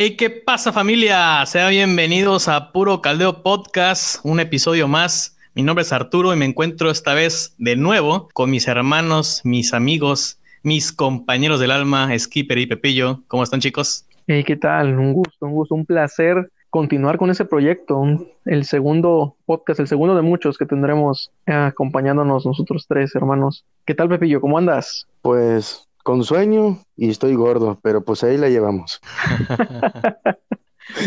Hey, 0.00 0.14
¿qué 0.16 0.30
pasa 0.30 0.72
familia? 0.72 1.44
Sean 1.44 1.70
bienvenidos 1.70 2.46
a 2.46 2.70
Puro 2.70 3.02
Caldeo 3.02 3.42
Podcast, 3.42 4.24
un 4.24 4.38
episodio 4.38 4.86
más. 4.86 5.36
Mi 5.56 5.64
nombre 5.64 5.82
es 5.82 5.92
Arturo 5.92 6.32
y 6.32 6.36
me 6.36 6.44
encuentro 6.44 6.88
esta 6.88 7.14
vez 7.14 7.56
de 7.58 7.74
nuevo 7.74 8.28
con 8.32 8.48
mis 8.48 8.68
hermanos, 8.68 9.40
mis 9.42 9.74
amigos, 9.74 10.38
mis 10.62 10.92
compañeros 10.92 11.58
del 11.58 11.72
alma, 11.72 12.16
Skipper 12.16 12.58
y 12.58 12.66
Pepillo. 12.66 13.22
¿Cómo 13.26 13.42
están 13.42 13.58
chicos? 13.58 14.04
Hey, 14.28 14.44
¿qué 14.44 14.54
tal? 14.54 14.96
Un 14.96 15.14
gusto, 15.14 15.46
un 15.46 15.52
gusto, 15.52 15.74
un 15.74 15.84
placer 15.84 16.48
continuar 16.70 17.18
con 17.18 17.30
ese 17.30 17.44
proyecto, 17.44 18.04
el 18.44 18.66
segundo 18.66 19.34
podcast, 19.46 19.80
el 19.80 19.88
segundo 19.88 20.14
de 20.14 20.22
muchos 20.22 20.58
que 20.58 20.66
tendremos 20.66 21.32
acompañándonos 21.44 22.46
nosotros 22.46 22.86
tres 22.86 23.16
hermanos. 23.16 23.64
¿Qué 23.84 23.96
tal 23.96 24.08
Pepillo? 24.08 24.40
¿Cómo 24.40 24.58
andas? 24.58 25.08
Pues 25.22 25.87
con 26.08 26.24
sueño 26.24 26.82
y 26.96 27.10
estoy 27.10 27.34
gordo, 27.34 27.78
pero 27.82 28.02
pues 28.02 28.24
ahí 28.24 28.38
la 28.38 28.48
llevamos. 28.48 28.98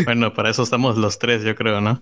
Bueno, 0.04 0.32
para 0.32 0.48
eso 0.48 0.62
estamos 0.62 0.96
los 0.96 1.18
tres, 1.18 1.42
yo 1.42 1.56
creo, 1.56 1.80
¿no? 1.80 2.00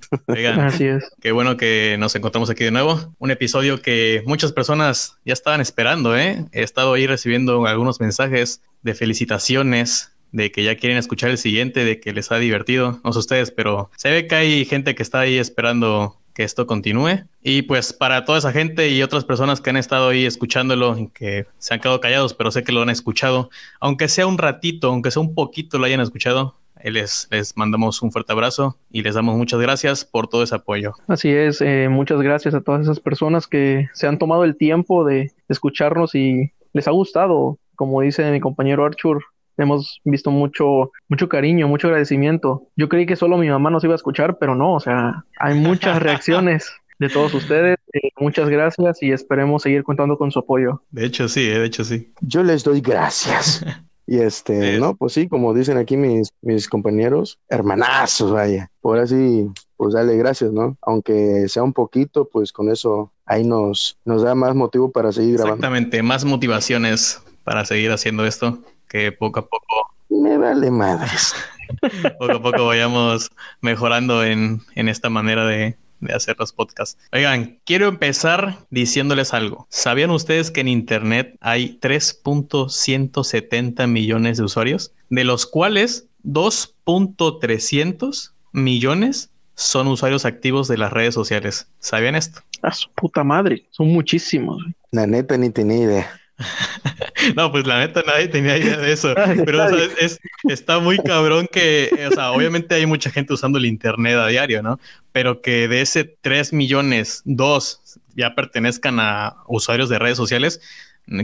Así 0.58 0.84
es. 0.84 1.10
Qué 1.18 1.32
bueno 1.32 1.56
que 1.56 1.96
nos 1.98 2.14
encontramos 2.14 2.50
aquí 2.50 2.62
de 2.62 2.70
nuevo. 2.70 3.00
Un 3.18 3.30
episodio 3.30 3.80
que 3.80 4.22
muchas 4.26 4.52
personas 4.52 5.16
ya 5.24 5.32
estaban 5.32 5.62
esperando, 5.62 6.14
¿eh? 6.14 6.44
He 6.52 6.62
estado 6.62 6.92
ahí 6.92 7.06
recibiendo 7.06 7.64
algunos 7.64 7.98
mensajes 7.98 8.60
de 8.82 8.94
felicitaciones, 8.94 10.12
de 10.30 10.52
que 10.52 10.62
ya 10.62 10.76
quieren 10.76 10.98
escuchar 10.98 11.30
el 11.30 11.38
siguiente, 11.38 11.86
de 11.86 12.00
que 12.00 12.12
les 12.12 12.30
ha 12.30 12.36
divertido. 12.36 13.00
No 13.02 13.14
sé 13.14 13.18
ustedes, 13.20 13.50
pero 13.50 13.90
se 13.96 14.10
ve 14.10 14.26
que 14.26 14.34
hay 14.34 14.64
gente 14.66 14.94
que 14.94 15.02
está 15.02 15.20
ahí 15.20 15.38
esperando 15.38 16.19
que 16.40 16.44
esto 16.44 16.66
continúe. 16.66 17.26
Y 17.42 17.60
pues 17.62 17.92
para 17.92 18.24
toda 18.24 18.38
esa 18.38 18.50
gente 18.50 18.88
y 18.88 19.02
otras 19.02 19.26
personas 19.26 19.60
que 19.60 19.68
han 19.68 19.76
estado 19.76 20.08
ahí 20.08 20.24
escuchándolo 20.24 20.96
que 21.12 21.44
se 21.58 21.74
han 21.74 21.80
quedado 21.80 22.00
callados, 22.00 22.32
pero 22.32 22.50
sé 22.50 22.64
que 22.64 22.72
lo 22.72 22.80
han 22.80 22.88
escuchado, 22.88 23.50
aunque 23.78 24.08
sea 24.08 24.26
un 24.26 24.38
ratito, 24.38 24.88
aunque 24.88 25.10
sea 25.10 25.20
un 25.20 25.34
poquito 25.34 25.76
lo 25.76 25.84
hayan 25.84 26.00
escuchado, 26.00 26.54
les, 26.82 27.28
les 27.30 27.54
mandamos 27.58 28.00
un 28.00 28.10
fuerte 28.10 28.32
abrazo 28.32 28.78
y 28.90 29.02
les 29.02 29.16
damos 29.16 29.36
muchas 29.36 29.60
gracias 29.60 30.06
por 30.06 30.28
todo 30.28 30.42
ese 30.42 30.54
apoyo. 30.54 30.94
Así 31.08 31.28
es, 31.28 31.60
eh, 31.60 31.88
muchas 31.90 32.22
gracias 32.22 32.54
a 32.54 32.62
todas 32.62 32.80
esas 32.80 33.00
personas 33.00 33.46
que 33.46 33.90
se 33.92 34.06
han 34.06 34.18
tomado 34.18 34.44
el 34.44 34.56
tiempo 34.56 35.04
de 35.04 35.32
escucharnos 35.50 36.14
y 36.14 36.52
les 36.72 36.88
ha 36.88 36.92
gustado, 36.92 37.58
como 37.76 38.00
dice 38.00 38.30
mi 38.30 38.40
compañero 38.40 38.86
Archur, 38.86 39.24
hemos 39.62 40.00
visto 40.04 40.30
mucho, 40.30 40.92
mucho 41.08 41.28
cariño, 41.28 41.68
mucho 41.68 41.88
agradecimiento. 41.88 42.68
Yo 42.76 42.88
creí 42.88 43.06
que 43.06 43.16
solo 43.16 43.36
mi 43.36 43.48
mamá 43.48 43.70
nos 43.70 43.84
iba 43.84 43.94
a 43.94 43.96
escuchar, 43.96 44.38
pero 44.38 44.54
no, 44.54 44.74
o 44.74 44.80
sea, 44.80 45.24
hay 45.38 45.54
muchas 45.54 46.02
reacciones 46.02 46.70
de 46.98 47.08
todos 47.08 47.34
ustedes. 47.34 47.78
Eh, 47.92 48.10
muchas 48.18 48.48
gracias 48.48 49.02
y 49.02 49.10
esperemos 49.10 49.62
seguir 49.62 49.82
contando 49.82 50.16
con 50.16 50.30
su 50.30 50.38
apoyo. 50.38 50.82
De 50.90 51.06
hecho, 51.06 51.28
sí, 51.28 51.48
eh, 51.48 51.58
de 51.58 51.66
hecho, 51.66 51.84
sí. 51.84 52.12
Yo 52.20 52.42
les 52.42 52.62
doy 52.62 52.80
gracias. 52.80 53.64
Y 54.06 54.18
este, 54.18 54.80
no, 54.80 54.96
pues 54.96 55.12
sí, 55.12 55.28
como 55.28 55.54
dicen 55.54 55.76
aquí 55.76 55.96
mis, 55.96 56.30
mis 56.42 56.68
compañeros, 56.68 57.38
hermanazos, 57.48 58.32
vaya. 58.32 58.68
Por 58.80 58.98
así, 58.98 59.48
pues 59.76 59.94
dale 59.94 60.16
gracias, 60.16 60.52
¿no? 60.52 60.76
Aunque 60.82 61.48
sea 61.48 61.62
un 61.62 61.72
poquito, 61.72 62.24
pues 62.28 62.50
con 62.50 62.72
eso 62.72 63.12
ahí 63.24 63.44
nos, 63.44 63.98
nos 64.04 64.22
da 64.22 64.34
más 64.34 64.56
motivo 64.56 64.90
para 64.90 65.12
seguir 65.12 65.34
grabando. 65.34 65.54
Exactamente, 65.54 66.02
más 66.02 66.24
motivaciones 66.24 67.22
para 67.44 67.64
seguir 67.64 67.92
haciendo 67.92 68.26
esto 68.26 68.58
que 68.90 69.12
poco 69.12 69.40
a 69.40 69.46
poco. 69.46 69.94
Me 70.10 70.36
vale 70.36 70.70
madres. 70.70 71.34
poco 72.18 72.32
a 72.32 72.42
poco 72.42 72.66
vayamos 72.66 73.30
mejorando 73.62 74.22
en, 74.24 74.60
en 74.74 74.88
esta 74.88 75.08
manera 75.08 75.46
de, 75.46 75.76
de 76.00 76.12
hacer 76.12 76.36
los 76.38 76.52
podcasts. 76.52 76.98
Oigan, 77.12 77.58
quiero 77.64 77.88
empezar 77.88 78.58
diciéndoles 78.70 79.32
algo. 79.32 79.66
¿Sabían 79.70 80.10
ustedes 80.10 80.50
que 80.50 80.60
en 80.60 80.68
Internet 80.68 81.36
hay 81.40 81.78
3.170 81.80 83.86
millones 83.86 84.36
de 84.38 84.44
usuarios? 84.44 84.92
De 85.08 85.24
los 85.24 85.46
cuales 85.46 86.08
2.300 86.24 88.32
millones 88.52 89.30
son 89.54 89.86
usuarios 89.88 90.24
activos 90.24 90.68
de 90.68 90.78
las 90.78 90.92
redes 90.92 91.14
sociales. 91.14 91.68
¿Sabían 91.78 92.16
esto? 92.16 92.40
A 92.62 92.72
su 92.72 92.88
puta 92.90 93.24
madre, 93.24 93.66
son 93.70 93.88
muchísimos. 93.88 94.62
La 94.90 95.06
neta 95.06 95.36
ni 95.36 95.50
tenía 95.50 95.78
idea. 95.78 96.19
no, 97.36 97.50
pues 97.50 97.66
la 97.66 97.78
neta 97.78 98.02
nadie 98.06 98.28
tenía 98.28 98.56
idea 98.58 98.76
de 98.76 98.92
eso. 98.92 99.14
Pero 99.44 99.68
es, 100.00 100.18
está 100.44 100.78
muy 100.78 100.98
cabrón 100.98 101.48
que, 101.50 101.90
o 102.10 102.14
sea, 102.14 102.32
obviamente 102.32 102.74
hay 102.74 102.86
mucha 102.86 103.10
gente 103.10 103.34
usando 103.34 103.58
el 103.58 103.66
Internet 103.66 104.16
a 104.16 104.26
diario, 104.26 104.62
¿no? 104.62 104.80
Pero 105.12 105.42
que 105.42 105.68
de 105.68 105.82
ese 105.82 106.04
3 106.04 106.52
millones, 106.52 107.22
2 107.24 107.98
ya 108.16 108.34
pertenezcan 108.34 109.00
a 109.00 109.36
usuarios 109.46 109.88
de 109.88 109.98
redes 109.98 110.16
sociales, 110.16 110.60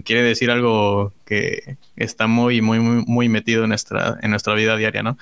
quiere 0.04 0.22
decir 0.22 0.50
algo 0.50 1.12
que 1.24 1.76
está 1.96 2.26
muy, 2.26 2.60
muy, 2.60 2.80
muy, 2.80 3.04
muy 3.06 3.28
metido 3.28 3.62
en 3.64 3.70
nuestra, 3.70 4.18
en 4.22 4.30
nuestra 4.30 4.54
vida 4.54 4.76
diaria, 4.76 5.02
¿no? 5.02 5.18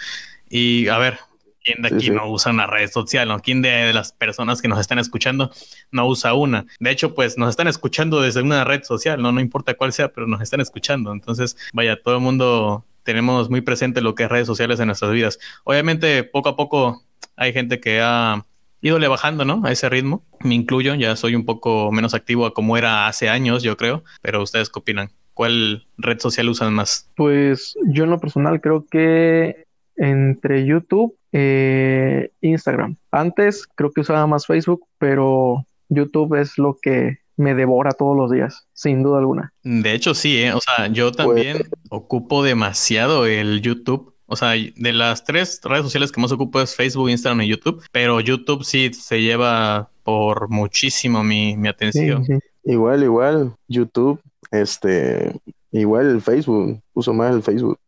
Y 0.48 0.88
a 0.88 0.98
ver, 0.98 1.18
¿Quién 1.64 1.82
de 1.82 1.88
aquí 1.88 2.10
no 2.10 2.30
usa 2.30 2.52
una 2.52 2.66
red 2.66 2.90
social? 2.90 3.26
¿no? 3.26 3.40
¿Quién 3.40 3.62
de, 3.62 3.92
las 3.92 4.12
personas 4.12 4.60
que 4.60 4.68
nos 4.68 4.78
están 4.78 4.98
escuchando 4.98 5.50
no 5.90 6.06
usa 6.06 6.34
una? 6.34 6.66
De 6.78 6.90
hecho, 6.90 7.14
pues 7.14 7.38
nos 7.38 7.50
están 7.50 7.68
escuchando 7.68 8.20
desde 8.20 8.42
una 8.42 8.64
red 8.64 8.82
social, 8.84 9.20
¿no? 9.20 9.32
No 9.32 9.40
importa 9.40 9.74
cuál 9.74 9.92
sea, 9.92 10.08
pero 10.08 10.26
nos 10.26 10.42
están 10.42 10.60
escuchando. 10.60 11.12
Entonces, 11.12 11.56
vaya, 11.72 12.00
todo 12.00 12.16
el 12.16 12.20
mundo 12.20 12.84
tenemos 13.02 13.48
muy 13.48 13.62
presente 13.62 14.02
lo 14.02 14.14
que 14.14 14.24
es 14.24 14.28
redes 14.28 14.46
sociales 14.46 14.78
en 14.78 14.86
nuestras 14.86 15.12
vidas. 15.12 15.38
Obviamente, 15.64 16.22
poco 16.22 16.50
a 16.50 16.56
poco 16.56 17.02
hay 17.36 17.52
gente 17.52 17.80
que 17.80 18.00
ha 18.02 18.44
ido 18.82 18.98
le 18.98 19.08
bajando, 19.08 19.46
¿no? 19.46 19.62
A 19.64 19.72
ese 19.72 19.88
ritmo. 19.88 20.22
Me 20.40 20.54
incluyo, 20.54 20.94
ya 20.94 21.16
soy 21.16 21.34
un 21.34 21.46
poco 21.46 21.90
menos 21.90 22.12
activo 22.12 22.44
a 22.44 22.52
como 22.52 22.76
era 22.76 23.06
hace 23.06 23.30
años, 23.30 23.62
yo 23.62 23.76
creo. 23.78 24.04
Pero 24.20 24.42
ustedes 24.42 24.68
qué 24.68 24.78
opinan? 24.78 25.10
¿Cuál 25.32 25.86
red 25.96 26.20
social 26.20 26.48
usan 26.50 26.74
más? 26.74 27.10
Pues 27.16 27.74
yo 27.86 28.04
en 28.04 28.10
lo 28.10 28.20
personal 28.20 28.60
creo 28.60 28.86
que 28.86 29.64
entre 29.96 30.66
YouTube 30.66 31.16
eh, 31.36 32.30
Instagram. 32.40 32.96
Antes 33.10 33.66
creo 33.74 33.90
que 33.90 34.02
usaba 34.02 34.26
más 34.26 34.46
Facebook, 34.46 34.86
pero 34.98 35.66
YouTube 35.88 36.40
es 36.40 36.56
lo 36.58 36.78
que 36.80 37.18
me 37.36 37.54
devora 37.54 37.90
todos 37.90 38.16
los 38.16 38.30
días, 38.30 38.68
sin 38.72 39.02
duda 39.02 39.18
alguna. 39.18 39.52
De 39.64 39.92
hecho, 39.92 40.14
sí, 40.14 40.38
¿eh? 40.38 40.52
o 40.54 40.60
sea, 40.60 40.86
yo 40.86 41.10
pues, 41.10 41.16
también 41.16 41.68
ocupo 41.90 42.44
demasiado 42.44 43.26
el 43.26 43.60
YouTube. 43.60 44.14
O 44.26 44.36
sea, 44.36 44.50
de 44.50 44.92
las 44.92 45.24
tres 45.24 45.60
redes 45.64 45.82
sociales 45.82 46.12
que 46.12 46.20
más 46.20 46.32
ocupo 46.32 46.60
es 46.60 46.74
Facebook, 46.74 47.10
Instagram 47.10 47.42
y 47.42 47.48
YouTube, 47.48 47.82
pero 47.90 48.20
YouTube 48.20 48.64
sí 48.64 48.94
se 48.94 49.20
lleva 49.20 49.90
por 50.04 50.48
muchísimo 50.48 51.24
mi, 51.24 51.56
mi 51.56 51.68
atención. 51.68 52.24
Igual, 52.62 53.02
igual, 53.02 53.54
YouTube, 53.66 54.20
este, 54.52 55.34
igual 55.72 56.08
el 56.10 56.22
Facebook, 56.22 56.80
uso 56.94 57.12
más 57.12 57.34
el 57.34 57.42
Facebook 57.42 57.78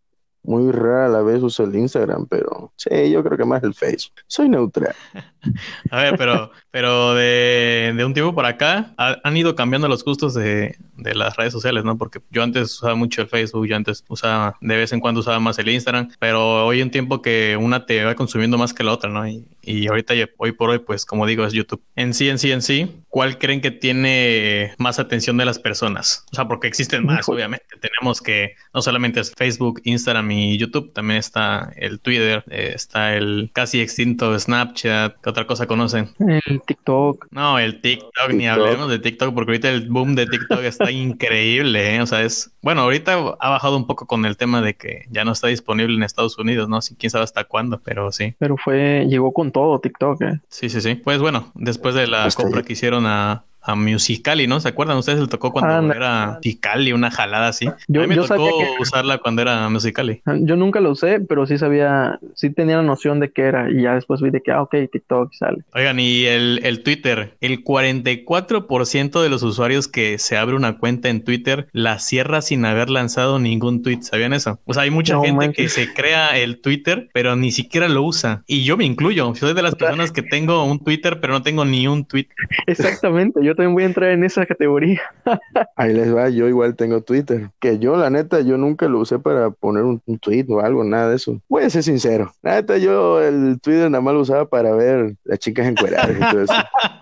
muy 0.46 0.72
rara 0.72 1.08
la 1.08 1.22
vez 1.22 1.42
uso 1.42 1.64
el 1.64 1.74
Instagram, 1.74 2.26
pero 2.26 2.72
sí, 2.76 3.10
yo 3.10 3.22
creo 3.22 3.36
que 3.36 3.44
más 3.44 3.62
el 3.62 3.74
Facebook. 3.74 4.14
Soy 4.26 4.48
neutral. 4.48 4.94
a 5.90 6.02
ver, 6.02 6.16
pero, 6.16 6.50
pero 6.70 7.14
de, 7.14 7.92
de 7.96 8.04
un 8.04 8.14
tiempo 8.14 8.34
por 8.34 8.46
acá 8.46 8.94
han 8.96 9.36
ido 9.36 9.54
cambiando 9.54 9.88
los 9.88 10.04
gustos 10.04 10.34
de, 10.34 10.76
de, 10.96 11.14
las 11.14 11.36
redes 11.36 11.52
sociales, 11.52 11.84
¿no? 11.84 11.98
Porque 11.98 12.20
yo 12.30 12.42
antes 12.42 12.74
usaba 12.74 12.94
mucho 12.94 13.22
el 13.22 13.28
Facebook, 13.28 13.66
yo 13.66 13.76
antes 13.76 14.04
usaba, 14.08 14.56
de 14.60 14.76
vez 14.76 14.92
en 14.92 15.00
cuando 15.00 15.20
usaba 15.20 15.40
más 15.40 15.58
el 15.58 15.68
Instagram, 15.68 16.10
pero 16.18 16.66
hoy 16.66 16.82
un 16.82 16.90
tiempo 16.90 17.20
que 17.22 17.56
una 17.60 17.86
te 17.86 18.04
va 18.04 18.14
consumiendo 18.14 18.56
más 18.58 18.72
que 18.72 18.84
la 18.84 18.92
otra, 18.92 19.10
¿no? 19.10 19.26
Y, 19.26 19.48
y 19.62 19.88
ahorita, 19.88 20.14
hoy 20.38 20.52
por 20.52 20.70
hoy, 20.70 20.78
pues 20.78 21.04
como 21.04 21.26
digo, 21.26 21.44
es 21.44 21.52
YouTube. 21.52 21.82
En 21.96 22.14
sí, 22.14 22.28
en 22.28 22.38
sí, 22.38 22.52
en 22.52 22.62
sí, 22.62 23.02
¿cuál 23.16 23.38
creen 23.38 23.62
que 23.62 23.70
tiene 23.70 24.74
más 24.76 24.98
atención 24.98 25.38
de 25.38 25.46
las 25.46 25.58
personas? 25.58 26.26
O 26.32 26.34
sea, 26.34 26.46
porque 26.46 26.68
existen 26.68 27.06
más, 27.06 27.26
obviamente. 27.30 27.64
Tenemos 27.80 28.20
que 28.20 28.56
no 28.74 28.82
solamente 28.82 29.20
es 29.20 29.32
Facebook, 29.34 29.80
Instagram 29.84 30.30
y 30.32 30.58
YouTube, 30.58 30.92
también 30.92 31.20
está 31.20 31.72
el 31.76 31.98
Twitter, 32.00 32.44
eh, 32.50 32.72
está 32.74 33.16
el 33.16 33.48
casi 33.54 33.80
extinto 33.80 34.38
Snapchat. 34.38 35.14
¿Qué 35.22 35.30
otra 35.30 35.46
cosa 35.46 35.66
conocen? 35.66 36.10
El 36.18 36.60
TikTok. 36.66 37.28
No, 37.30 37.58
el 37.58 37.80
TikTok, 37.80 38.34
ni 38.34 38.48
hablemos 38.48 38.90
de 38.90 38.98
TikTok, 38.98 39.32
porque 39.34 39.52
ahorita 39.52 39.70
el 39.70 39.88
boom 39.88 40.14
de 40.14 40.26
TikTok 40.26 40.60
está 40.64 40.90
increíble, 40.90 41.96
¿eh? 41.96 42.02
O 42.02 42.06
sea, 42.06 42.22
es. 42.22 42.50
Bueno, 42.60 42.82
ahorita 42.82 43.14
ha 43.40 43.48
bajado 43.48 43.78
un 43.78 43.86
poco 43.86 44.06
con 44.06 44.26
el 44.26 44.36
tema 44.36 44.60
de 44.60 44.74
que 44.74 45.06
ya 45.08 45.24
no 45.24 45.32
está 45.32 45.46
disponible 45.46 45.96
en 45.96 46.02
Estados 46.02 46.36
Unidos, 46.36 46.68
¿no? 46.68 46.82
Si 46.82 46.96
quién 46.96 47.10
sabe 47.10 47.24
hasta 47.24 47.44
cuándo, 47.44 47.80
pero 47.82 48.12
sí. 48.12 48.34
Pero 48.38 48.58
fue, 48.58 49.06
llegó 49.08 49.32
con 49.32 49.52
todo 49.52 49.78
TikTok, 49.78 50.20
¿eh? 50.20 50.40
Sí, 50.50 50.68
sí, 50.68 50.82
sí. 50.82 50.96
Pues 50.96 51.18
bueno, 51.18 51.50
después 51.54 51.94
de 51.94 52.08
la 52.08 52.28
compra 52.36 52.62
que 52.62 52.74
hicieron 52.74 53.05
a, 53.06 53.44
a 53.66 53.74
Musicali, 53.74 54.46
¿no? 54.46 54.60
¿Se 54.60 54.68
acuerdan? 54.68 54.96
¿Ustedes 54.96 55.20
le 55.20 55.26
tocó 55.26 55.52
cuando 55.52 55.92
era 55.92 56.34
Musicali, 56.36 56.92
una 56.92 57.10
jalada 57.10 57.48
así? 57.48 57.66
Yo, 57.88 58.02
a 58.02 58.06
mí 58.06 58.14
me 58.14 58.22
tocó 58.22 58.48
usarla 58.80 59.18
cuando 59.18 59.42
era 59.42 59.68
Musicali. 59.68 60.22
Yo 60.40 60.56
nunca 60.56 60.80
lo 60.80 60.90
usé, 60.90 61.20
pero 61.20 61.46
sí 61.46 61.58
sabía, 61.58 62.18
sí 62.34 62.50
tenía 62.50 62.76
la 62.76 62.82
noción 62.82 63.20
de 63.20 63.32
qué 63.32 63.42
era 63.42 63.70
y 63.70 63.82
ya 63.82 63.94
después 63.94 64.20
vi 64.20 64.30
de 64.30 64.40
que, 64.40 64.52
ah, 64.52 64.62
ok, 64.62 64.74
TikTok 64.92 65.32
sale. 65.32 65.64
Oigan, 65.74 65.98
y 65.98 66.24
el, 66.24 66.60
el 66.62 66.82
Twitter, 66.82 67.34
el 67.40 67.64
44% 67.64 69.22
de 69.22 69.28
los 69.28 69.42
usuarios 69.42 69.88
que 69.88 70.18
se 70.18 70.36
abre 70.36 70.54
una 70.54 70.78
cuenta 70.78 71.08
en 71.08 71.24
Twitter 71.24 71.68
la 71.72 71.98
cierra 71.98 72.40
sin 72.42 72.64
haber 72.64 72.88
lanzado 72.90 73.38
ningún 73.38 73.82
tweet, 73.82 74.02
¿sabían 74.02 74.32
eso? 74.32 74.60
O 74.64 74.74
sea, 74.74 74.84
hay 74.84 74.90
mucha 74.90 75.20
gente 75.20 75.52
que 75.52 75.68
se 75.68 75.92
crea 75.92 76.38
el 76.38 76.60
Twitter, 76.60 77.08
pero 77.12 77.34
ni 77.34 77.50
siquiera 77.50 77.88
lo 77.88 78.02
usa. 78.02 78.44
Y 78.46 78.64
yo 78.64 78.76
me 78.76 78.84
incluyo, 78.84 79.34
soy 79.34 79.54
de 79.54 79.62
las 79.62 79.74
personas 79.74 80.12
que 80.12 80.22
tengo 80.22 80.64
un 80.64 80.78
Twitter, 80.78 81.18
pero 81.20 81.32
no 81.32 81.42
tengo 81.42 81.64
ni 81.64 81.88
un 81.88 82.04
tweet. 82.04 82.28
Exactamente, 82.66 83.44
yo 83.44 83.55
también 83.56 83.74
voy 83.74 83.82
a 83.82 83.86
entrar 83.86 84.10
en 84.10 84.22
esa 84.24 84.46
categoría. 84.46 85.00
Ahí 85.76 85.92
les 85.92 86.14
va, 86.14 86.28
yo 86.28 86.48
igual 86.48 86.76
tengo 86.76 87.02
Twitter. 87.02 87.50
Que 87.58 87.78
yo, 87.78 87.96
la 87.96 88.10
neta, 88.10 88.40
yo 88.40 88.56
nunca 88.56 88.86
lo 88.88 89.00
usé 89.00 89.18
para 89.18 89.50
poner 89.50 89.84
un, 89.84 90.00
tweet 90.20 90.46
o 90.48 90.60
algo, 90.60 90.84
nada 90.84 91.10
de 91.10 91.16
eso. 91.16 91.40
Voy 91.48 91.64
a 91.64 91.70
ser 91.70 91.82
sincero. 91.82 92.32
La 92.42 92.54
neta, 92.54 92.78
yo 92.78 93.20
el 93.20 93.58
Twitter 93.60 93.90
nada 93.90 94.00
más 94.00 94.14
lo 94.14 94.20
usaba 94.20 94.46
para 94.48 94.72
ver 94.72 95.16
las 95.24 95.38
chicas 95.38 95.66
encueradas 95.66 96.16
y 96.16 96.20
todo 96.20 96.42
eso. 96.42 96.54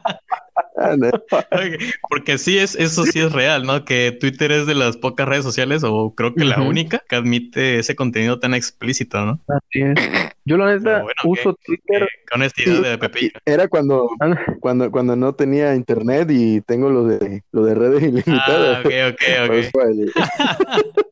Ah, 0.77 0.97
porque 2.09 2.37
sí 2.37 2.59
es, 2.59 2.75
eso 2.75 3.05
sí 3.05 3.21
es 3.21 3.33
real, 3.33 3.65
¿no? 3.65 3.85
Que 3.85 4.13
Twitter 4.13 4.53
es 4.53 4.67
de 4.67 4.75
las 4.75 4.97
pocas 4.97 5.27
redes 5.27 5.45
sociales, 5.45 5.83
o 5.85 6.15
creo 6.15 6.35
que 6.35 6.45
la 6.45 6.61
única, 6.61 7.01
que 7.09 7.17
admite 7.17 7.79
ese 7.79 7.95
contenido 7.95 8.39
tan 8.39 8.55
explícito, 8.55 9.25
¿no? 9.25 9.41
Así 9.49 9.83
es. 9.83 9.95
Yo 10.45 10.57
la 10.57 10.75
neta 10.75 11.05
uso 11.25 11.57
Twitter. 11.65 12.07
con 12.31 12.41
honestidad 12.41 12.83
de 12.83 12.99
Pepillo. 12.99 13.39
Era 13.47 13.69
cuando, 13.69 14.11
cuando, 14.61 14.91
cuando 14.91 15.17
no 15.17 15.35
tenía 15.35 15.75
internet 15.75 16.29
y 16.31 16.61
tengo 16.61 16.91
lo 16.91 17.07
de 17.07 17.43
lo 17.53 17.65
de 17.65 17.75
redes 17.75 18.03
ilimitadas. 18.03 18.79
Ah, 18.79 18.81
ok, 18.81 19.15
ok, 19.15 19.75
ok. 19.75 21.05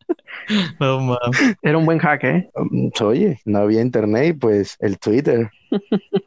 No 0.81 1.01
mames. 1.01 1.57
Era 1.63 1.79
un 1.79 1.87
buen 1.87 1.99
hack, 1.99 2.25
¿eh? 2.25 2.51
Oye, 3.01 3.41
no 3.45 3.61
había 3.61 3.81
internet, 3.81 4.37
pues 4.41 4.77
el 4.81 4.99
Twitter 4.99 5.51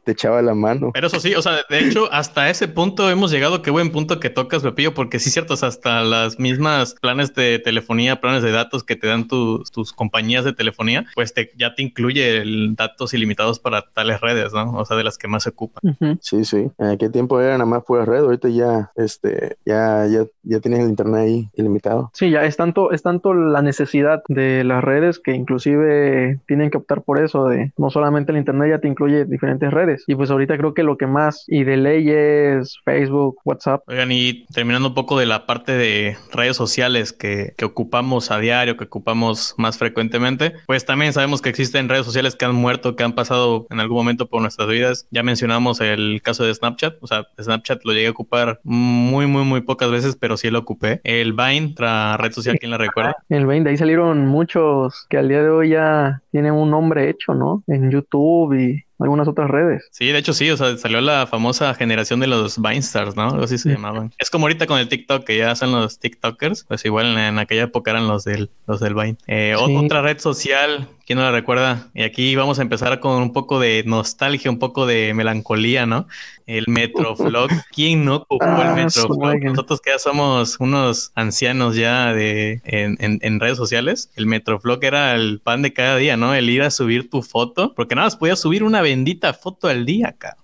te 0.04 0.12
echaba 0.12 0.42
la 0.42 0.54
mano. 0.54 0.90
Pero 0.92 1.06
eso 1.06 1.20
sí, 1.20 1.34
o 1.34 1.42
sea, 1.42 1.52
de 1.68 1.80
hecho, 1.80 2.12
hasta 2.12 2.50
ese 2.50 2.68
punto 2.68 3.10
hemos 3.10 3.30
llegado. 3.30 3.62
Qué 3.62 3.70
buen 3.70 3.90
punto 3.90 4.20
que 4.20 4.30
tocas, 4.30 4.62
Pepillo, 4.62 4.94
porque 4.94 5.18
sí, 5.18 5.30
cierto, 5.30 5.54
hasta 5.54 6.02
las 6.02 6.38
mismas 6.38 6.94
planes 6.94 7.34
de 7.34 7.58
telefonía, 7.58 8.20
planes 8.20 8.42
de 8.42 8.52
datos 8.52 8.84
que 8.84 8.96
te 8.96 9.06
dan 9.06 9.28
tus, 9.28 9.70
tus 9.70 9.92
compañías 9.92 10.44
de 10.44 10.52
telefonía, 10.52 11.06
pues 11.14 11.34
te, 11.34 11.50
ya 11.56 11.74
te 11.74 11.82
incluye 11.82 12.38
el 12.38 12.74
datos 12.76 13.14
ilimitados 13.14 13.58
para 13.58 13.82
tales 13.82 14.20
redes, 14.20 14.52
¿no? 14.52 14.72
O 14.72 14.84
sea, 14.84 14.96
de 14.96 15.04
las 15.04 15.18
que 15.18 15.28
más 15.28 15.44
se 15.44 15.50
ocupan. 15.50 15.96
Sí, 16.20 16.44
sí. 16.44 16.70
En 16.78 16.86
aquel 16.88 17.12
tiempo 17.12 17.40
era 17.40 17.52
nada 17.52 17.66
más 17.66 17.84
pura 17.84 18.04
red, 18.04 18.20
ahorita 18.20 18.48
ya, 18.48 18.90
este, 18.96 19.56
ya, 19.64 20.06
ya, 20.06 20.26
ya 20.42 20.60
tienes 20.60 20.80
el 20.80 20.90
internet 20.90 21.20
ahí 21.20 21.48
ilimitado. 21.54 22.10
Sí, 22.14 22.30
ya 22.30 22.44
es 22.44 22.56
tanto, 22.56 22.92
es 22.92 23.02
tanto 23.02 23.34
la 23.34 23.62
necesidad 23.62 24.22
de 24.28 24.64
las 24.64 24.82
redes 24.82 25.18
que 25.18 25.32
inclusive 25.32 26.40
tienen 26.46 26.70
que 26.70 26.78
optar 26.78 27.02
por 27.02 27.18
eso 27.18 27.48
de 27.48 27.72
no 27.76 27.90
solamente 27.90 28.32
el 28.32 28.38
internet 28.38 28.70
ya 28.70 28.78
te 28.78 28.88
incluye 28.88 29.24
diferentes 29.36 29.70
redes. 29.70 30.04
Y 30.06 30.14
pues 30.14 30.30
ahorita 30.30 30.56
creo 30.56 30.74
que 30.74 30.82
lo 30.82 30.96
que 30.96 31.06
más 31.06 31.44
y 31.46 31.64
de 31.64 31.76
ley 31.76 32.10
es 32.10 32.78
Facebook, 32.84 33.38
WhatsApp. 33.44 33.82
Oigan, 33.86 34.10
y 34.10 34.46
terminando 34.46 34.88
un 34.88 34.94
poco 34.94 35.18
de 35.18 35.26
la 35.26 35.46
parte 35.46 35.72
de 35.72 36.16
redes 36.32 36.56
sociales 36.56 37.12
que, 37.12 37.52
que 37.56 37.64
ocupamos 37.64 38.30
a 38.30 38.38
diario, 38.38 38.76
que 38.76 38.84
ocupamos 38.84 39.54
más 39.58 39.78
frecuentemente, 39.78 40.54
pues 40.66 40.84
también 40.84 41.12
sabemos 41.12 41.42
que 41.42 41.48
existen 41.48 41.88
redes 41.88 42.06
sociales 42.06 42.34
que 42.34 42.44
han 42.44 42.54
muerto, 42.54 42.96
que 42.96 43.04
han 43.04 43.14
pasado 43.14 43.66
en 43.70 43.80
algún 43.80 43.98
momento 43.98 44.26
por 44.26 44.40
nuestras 44.40 44.68
vidas. 44.68 45.06
Ya 45.10 45.22
mencionamos 45.22 45.80
el 45.80 46.20
caso 46.22 46.44
de 46.44 46.54
Snapchat, 46.54 46.96
o 47.00 47.06
sea, 47.06 47.26
Snapchat 47.40 47.84
lo 47.84 47.92
llegué 47.92 48.08
a 48.08 48.10
ocupar 48.10 48.60
muy, 48.62 49.26
muy, 49.26 49.44
muy 49.44 49.60
pocas 49.60 49.90
veces, 49.90 50.16
pero 50.16 50.36
sí 50.36 50.50
lo 50.50 50.60
ocupé. 50.60 51.00
El 51.04 51.32
Vine, 51.32 51.72
otra 51.72 52.16
red 52.16 52.32
social, 52.32 52.58
¿quién 52.58 52.70
la 52.70 52.78
recuerda? 52.78 53.16
El 53.28 53.46
Vine, 53.46 53.64
de 53.64 53.70
ahí 53.70 53.76
salieron 53.76 54.26
muchos 54.26 55.06
que 55.08 55.18
al 55.18 55.28
día 55.28 55.42
de 55.42 55.50
hoy 55.50 55.70
ya 55.70 56.22
tienen 56.30 56.52
un 56.52 56.70
nombre 56.70 57.08
hecho, 57.10 57.34
¿no? 57.34 57.62
En 57.66 57.90
YouTube 57.90 58.54
y 58.54 58.85
algunas 58.98 59.28
otras 59.28 59.50
redes. 59.50 59.88
Sí, 59.90 60.06
de 60.06 60.18
hecho 60.18 60.32
sí, 60.32 60.50
o 60.50 60.56
sea, 60.56 60.76
salió 60.76 61.00
la 61.00 61.26
famosa 61.26 61.74
generación 61.74 62.20
de 62.20 62.26
los 62.26 62.60
Vinestars, 62.60 63.16
¿no? 63.16 63.30
Algo 63.30 63.44
así 63.44 63.58
se 63.58 63.70
llamaban. 63.70 64.12
Es 64.18 64.30
como 64.30 64.46
ahorita 64.46 64.66
con 64.66 64.78
el 64.78 64.88
TikTok, 64.88 65.24
que 65.24 65.38
ya 65.38 65.54
son 65.54 65.72
los 65.72 65.98
TikTokers, 65.98 66.64
pues 66.64 66.84
igual 66.84 67.16
en, 67.18 67.38
aquella 67.38 67.64
época 67.64 67.90
eran 67.90 68.08
los 68.08 68.24
del, 68.24 68.50
los 68.66 68.80
del 68.80 68.94
Vine. 68.94 69.16
Eh, 69.26 69.54
Otra 69.58 70.02
red 70.02 70.18
social, 70.18 70.88
¿quién 71.06 71.18
no 71.18 71.24
la 71.24 71.30
recuerda? 71.30 71.88
Y 71.94 72.02
aquí 72.02 72.34
vamos 72.34 72.58
a 72.58 72.62
empezar 72.62 72.98
con 73.00 73.22
un 73.22 73.32
poco 73.32 73.60
de 73.60 73.84
nostalgia, 73.86 74.50
un 74.50 74.58
poco 74.58 74.86
de 74.86 75.14
melancolía, 75.14 75.86
¿no? 75.86 76.08
El 76.46 76.64
Metroflog. 76.66 77.48
¿Quién 77.72 78.04
no 78.04 78.16
ocupó 78.16 78.44
el 78.44 78.68
ah, 78.68 78.74
Metroflog? 78.74 79.42
Nosotros 79.42 79.80
que 79.80 79.90
ya 79.90 79.98
somos 79.98 80.58
unos 80.58 81.12
ancianos 81.14 81.76
ya 81.76 82.12
de 82.12 82.60
en, 82.64 82.96
en, 83.00 83.20
en, 83.22 83.40
redes 83.40 83.56
sociales, 83.56 84.10
el 84.16 84.26
Metroflog 84.26 84.84
era 84.84 85.14
el 85.14 85.40
pan 85.40 85.62
de 85.62 85.72
cada 85.72 85.96
día, 85.96 86.16
¿no? 86.16 86.34
El 86.34 86.50
ir 86.50 86.62
a 86.62 86.70
subir 86.70 87.08
tu 87.08 87.22
foto, 87.22 87.72
porque 87.74 87.94
nada 87.94 88.06
más 88.06 88.16
podías 88.16 88.40
subir 88.40 88.64
una 88.64 88.82
bendita 88.82 89.32
foto 89.32 89.68
al 89.68 89.86
día, 89.86 90.08
acá. 90.08 90.36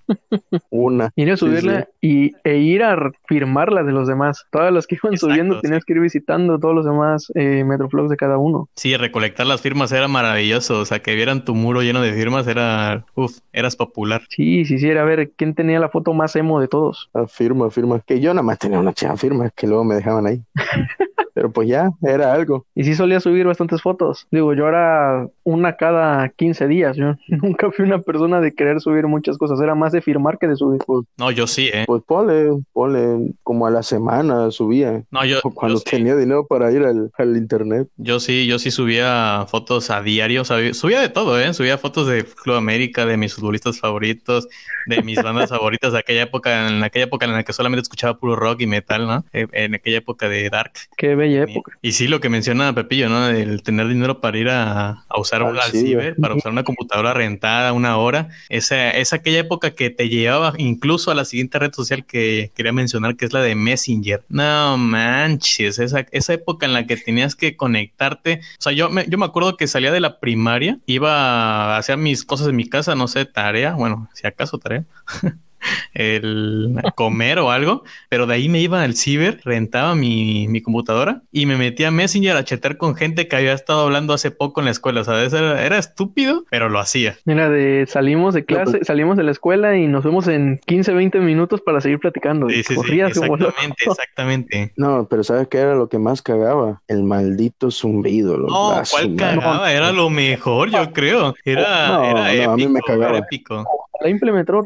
Una. 0.71 1.11
Ir 1.17 1.31
a 1.31 1.37
subirla 1.37 1.89
Y, 2.01 2.33
e 2.45 2.57
ir 2.59 2.83
a 2.83 3.13
firmarla 3.27 3.83
de 3.83 3.93
los 3.93 4.09
demás. 4.09 4.47
Todas 4.51 4.73
las 4.73 4.87
que 4.87 4.97
iban 5.03 5.17
subiendo 5.17 5.61
tenías 5.61 5.85
que 5.85 5.93
ir 5.93 6.01
visitando 6.01 6.59
todos 6.59 6.75
los 6.75 6.85
demás 6.85 7.33
eh, 7.35 7.65
Metroflogs 7.65 8.11
de 8.11 8.17
cada 8.17 8.39
uno. 8.39 8.69
Sí, 8.77 8.97
recolectar 8.97 9.47
las 9.47 9.61
firmas 9.61 9.93
era 9.93 10.09
maravilloso. 10.09 10.81
O 10.81 10.85
sea, 10.85 11.01
que 11.01 11.15
vieran 11.15 11.45
tu 11.45 11.55
muro 11.55 11.83
lleno 11.83 12.01
de 12.01 12.13
firmas 12.13 12.47
era, 12.47 13.05
Uf, 13.15 13.39
eras 13.53 13.77
popular. 13.77 14.23
Sí, 14.29 14.65
sí, 14.65 14.79
sí, 14.79 14.89
era 14.89 15.05
ver 15.05 15.33
quién 15.37 15.55
tenía 15.55 15.81
la 15.81 15.89
foto 15.89 16.13
más 16.13 16.35
emo 16.37 16.61
de 16.61 16.69
todos. 16.69 17.11
Ah, 17.15 17.27
firma, 17.27 17.71
firma. 17.71 18.01
Que 18.01 18.21
yo 18.21 18.33
nada 18.35 18.43
más 18.43 18.59
tenía 18.59 18.79
una 18.79 18.93
chica 18.93 19.17
firma 19.17 19.51
que 19.51 19.67
luego 19.67 19.85
me 19.85 19.95
dejaban 19.95 20.27
ahí. 20.27 20.43
Pero 21.35 21.51
pues 21.51 21.69
ya, 21.69 21.91
era 22.03 22.33
algo. 22.33 22.67
Y 22.75 22.85
sí 22.85 22.95
solía 22.95 23.21
subir 23.21 23.47
bastantes 23.47 23.81
fotos. 23.81 24.27
Digo, 24.31 24.53
yo 24.55 24.69
era 24.69 25.27
una 25.45 25.77
cada 25.77 26.29
15 26.29 26.69
días. 26.69 26.97
Yo 26.97 27.15
nunca 27.29 27.71
fui 27.71 27.85
una 27.85 28.01
persona 28.01 28.41
de 28.41 28.55
querer 28.55 28.81
subir 28.81 29.07
muchas 29.07 29.39
cosas. 29.39 29.61
Era 29.61 29.75
más 29.75 29.93
de 29.93 30.02
firmar 30.03 30.39
que 30.39 30.49
de 30.49 30.57
subir. 30.57 30.81
Pues, 30.87 31.07
no, 31.17 31.31
yo 31.31 31.47
sí, 31.47 31.71
¿eh? 31.73 31.85
Pues 31.87 32.03
ponle, 32.07 32.51
ponle, 32.73 33.33
como 33.43 33.67
a 33.67 33.71
la 33.71 33.83
semana 33.83 34.51
subía. 34.51 35.05
No, 35.11 35.25
yo. 35.25 35.41
Cuando 35.55 35.81
tenía 35.81 36.17
dinero 36.17 36.47
para 36.47 36.71
ir 36.73 36.83
al, 36.83 37.11
al, 37.17 37.37
internet. 37.37 37.89
Yo 37.97 38.21
sí, 38.21 38.47
yo 38.47 38.59
sí 38.59 38.71
subía 38.71 39.47
fotos 39.49 39.91
a 39.91 40.03
diario. 40.03 40.45
subía 40.45 41.01
de 41.01 41.09
todo, 41.09 41.39
¿eh? 41.41 41.55
Subía 41.55 41.79
fotos 41.79 42.07
de 42.07 42.25
Club 42.25 42.57
América, 42.57 43.07
de 43.07 43.17
mis 43.17 43.35
futbolistas 43.35 43.79
favoritos, 43.79 44.49
de 44.87 45.03
mis 45.03 45.23
bandas 45.23 45.51
favoritas 45.51 45.93
de 45.93 45.99
aquella 45.99 46.23
época, 46.23 46.69
en 46.69 46.83
aquella 46.83 47.07
época 47.07 47.27
en 47.27 47.33
la 47.33 47.43
que 47.43 47.53
solamente 47.53 47.83
escuchaba 47.83 48.19
puro 48.19 48.37
rock 48.37 48.63
y 48.63 48.67
metal, 48.67 49.07
¿no? 49.07 49.25
Eh, 49.33 49.47
en 49.53 49.75
aquella 49.75 49.99
época 49.99 50.29
de 50.29 50.49
Dark. 50.51 50.73
Qué 50.97 51.15
bella 51.15 51.45
época. 51.45 51.79
Y, 51.83 51.93
sí, 51.93 52.09
lo 52.09 52.21
que 52.21 52.29
menciona 52.29 52.75
Pepillo, 52.75 53.09
¿no? 53.09 53.29
El 53.29 53.63
tener 53.63 53.89
dinero 53.89 54.21
para 54.21 54.39
ir 54.39 54.49
a, 54.49 55.05
usar 55.17 55.43
un 55.43 55.59
ciber, 55.71 56.17
para 56.17 56.35
usar 56.35 56.53
una 56.53 56.65
computadora 56.65 57.15
rentada 57.15 57.73
una 57.73 57.97
hora. 57.97 58.29
Esa 58.49 58.91
es 58.91 59.13
aquella 59.13 59.41
época 59.41 59.73
que 59.75 59.82
te 59.91 60.09
llevaba 60.09 60.55
incluso 60.59 61.11
a 61.11 61.15
la 61.15 61.25
siguiente 61.25 61.59
red 61.59 61.73
social 61.73 62.05
que 62.05 62.51
quería 62.55 62.73
mencionar, 62.73 63.17
que 63.17 63.25
es 63.25 63.33
la 63.33 63.43
de 63.43 63.55
Messenger. 63.55 64.25
No 64.29 64.77
manches, 64.77 65.79
esa, 65.79 66.07
esa 66.11 66.33
época 66.35 66.67
en 66.67 66.73
la 66.73 66.87
que 66.87 66.97
tenías 66.97 67.35
que 67.35 67.57
conectarte. 67.57 68.41
O 68.59 68.63
sea, 68.63 68.73
yo 68.73 68.91
me, 68.91 69.07
yo 69.09 69.19
me 69.19 69.27
acuerdo 69.27 69.57
que 69.57 69.67
salía 69.67 69.93
de 69.93 70.01
la 70.01 70.21
primaria, 70.21 70.79
iba 70.87 71.75
a 71.75 71.79
hacer 71.79 71.97
mis 71.97 72.25
cosas 72.25 72.49
en 72.49 72.57
mi 72.57 72.69
casa, 72.69 72.95
no 72.95 73.09
sé, 73.09 73.25
tarea, 73.25 73.75
bueno, 73.75 74.09
si 74.15 74.27
acaso 74.27 74.59
tarea. 74.59 74.85
el 75.95 76.75
comer 76.95 77.39
o 77.39 77.51
algo, 77.51 77.85
pero 78.09 78.27
de 78.27 78.35
ahí 78.35 78.49
me 78.49 78.61
iba 78.61 78.83
al 78.83 78.95
ciber, 78.95 79.41
rentaba 79.45 79.95
mi, 79.95 80.49
mi, 80.49 80.63
computadora 80.63 81.23
y 81.33 81.47
me 81.47 81.57
metía 81.57 81.89
a 81.89 81.91
Messenger 81.91 82.37
a 82.37 82.45
chatear 82.45 82.77
con 82.77 82.95
gente 82.95 83.29
que 83.29 83.37
había 83.37 83.53
estado 83.53 83.83
hablando 83.83 84.15
hace 84.15 84.31
poco 84.31 84.61
en 84.61 84.67
la 84.67 84.71
escuela, 84.71 85.05
¿sabes? 85.05 85.33
Era, 85.33 85.65
era 85.65 85.79
estúpido, 85.79 86.45
pero 86.51 86.69
lo 86.69 86.79
hacía. 86.79 87.17
Mira, 87.25 87.51
de 87.51 87.87
salimos 87.87 88.35
de 88.35 88.45
clase, 88.45 88.79
pues 88.79 88.87
salimos 88.87 89.17
de 89.17 89.25
la 89.25 89.33
escuela 89.33 89.77
y 89.77 89.87
nos 89.87 90.05
vemos 90.05 90.29
en 90.29 90.61
15, 90.67 90.93
20 90.93 91.21
minutos 91.21 91.61
para 91.61 91.81
seguir 91.81 91.99
platicando. 91.99 92.49
Sí, 92.49 92.63
sí, 92.63 92.75
sí, 92.87 93.01
exactamente, 93.01 93.85
exactamente. 93.85 94.73
No, 94.83 95.07
pero 95.09 95.23
¿sabes 95.23 95.49
qué 95.49 95.59
era 95.59 95.75
lo 95.75 95.89
que 95.89 95.99
más 95.99 96.23
cagaba? 96.23 96.83
El 96.89 97.05
maldito 97.05 97.71
zumbido. 97.71 98.37
no, 98.37 98.83
¿cuál 98.91 99.17
cagaba? 99.17 99.73
Era 99.73 99.93
lo 99.93 100.11
mejor, 100.11 100.71
yo 100.71 100.93
creo. 100.93 101.35
Era, 101.45 102.11
era 102.11 102.33
épico, 102.33 102.51
a 102.51 102.57
mí 102.57 102.69
me 102.69 102.81
cagaba. 102.81 103.19
épico 103.19 103.65
la 104.03 104.11
implementó 104.11 104.61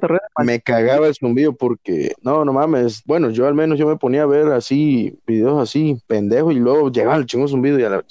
Me 0.45 0.61
cagaba 0.61 1.07
el 1.07 1.15
zumbido 1.15 1.55
porque, 1.55 2.13
no, 2.23 2.45
no 2.45 2.53
mames. 2.53 3.03
Bueno, 3.05 3.31
yo 3.31 3.47
al 3.47 3.55
menos 3.55 3.79
yo 3.79 3.87
me 3.87 3.97
ponía 3.97 4.23
a 4.23 4.27
ver 4.27 4.49
así, 4.49 5.19
videos 5.27 5.63
así, 5.63 6.01
pendejos, 6.07 6.55
y 6.55 6.59
luego 6.59 6.91
llegaba 6.91 7.17
el 7.17 7.27
chingo 7.27 7.49
zumbido 7.49 7.79
y 7.79 7.85
a 7.85 7.91
la 7.91 8.05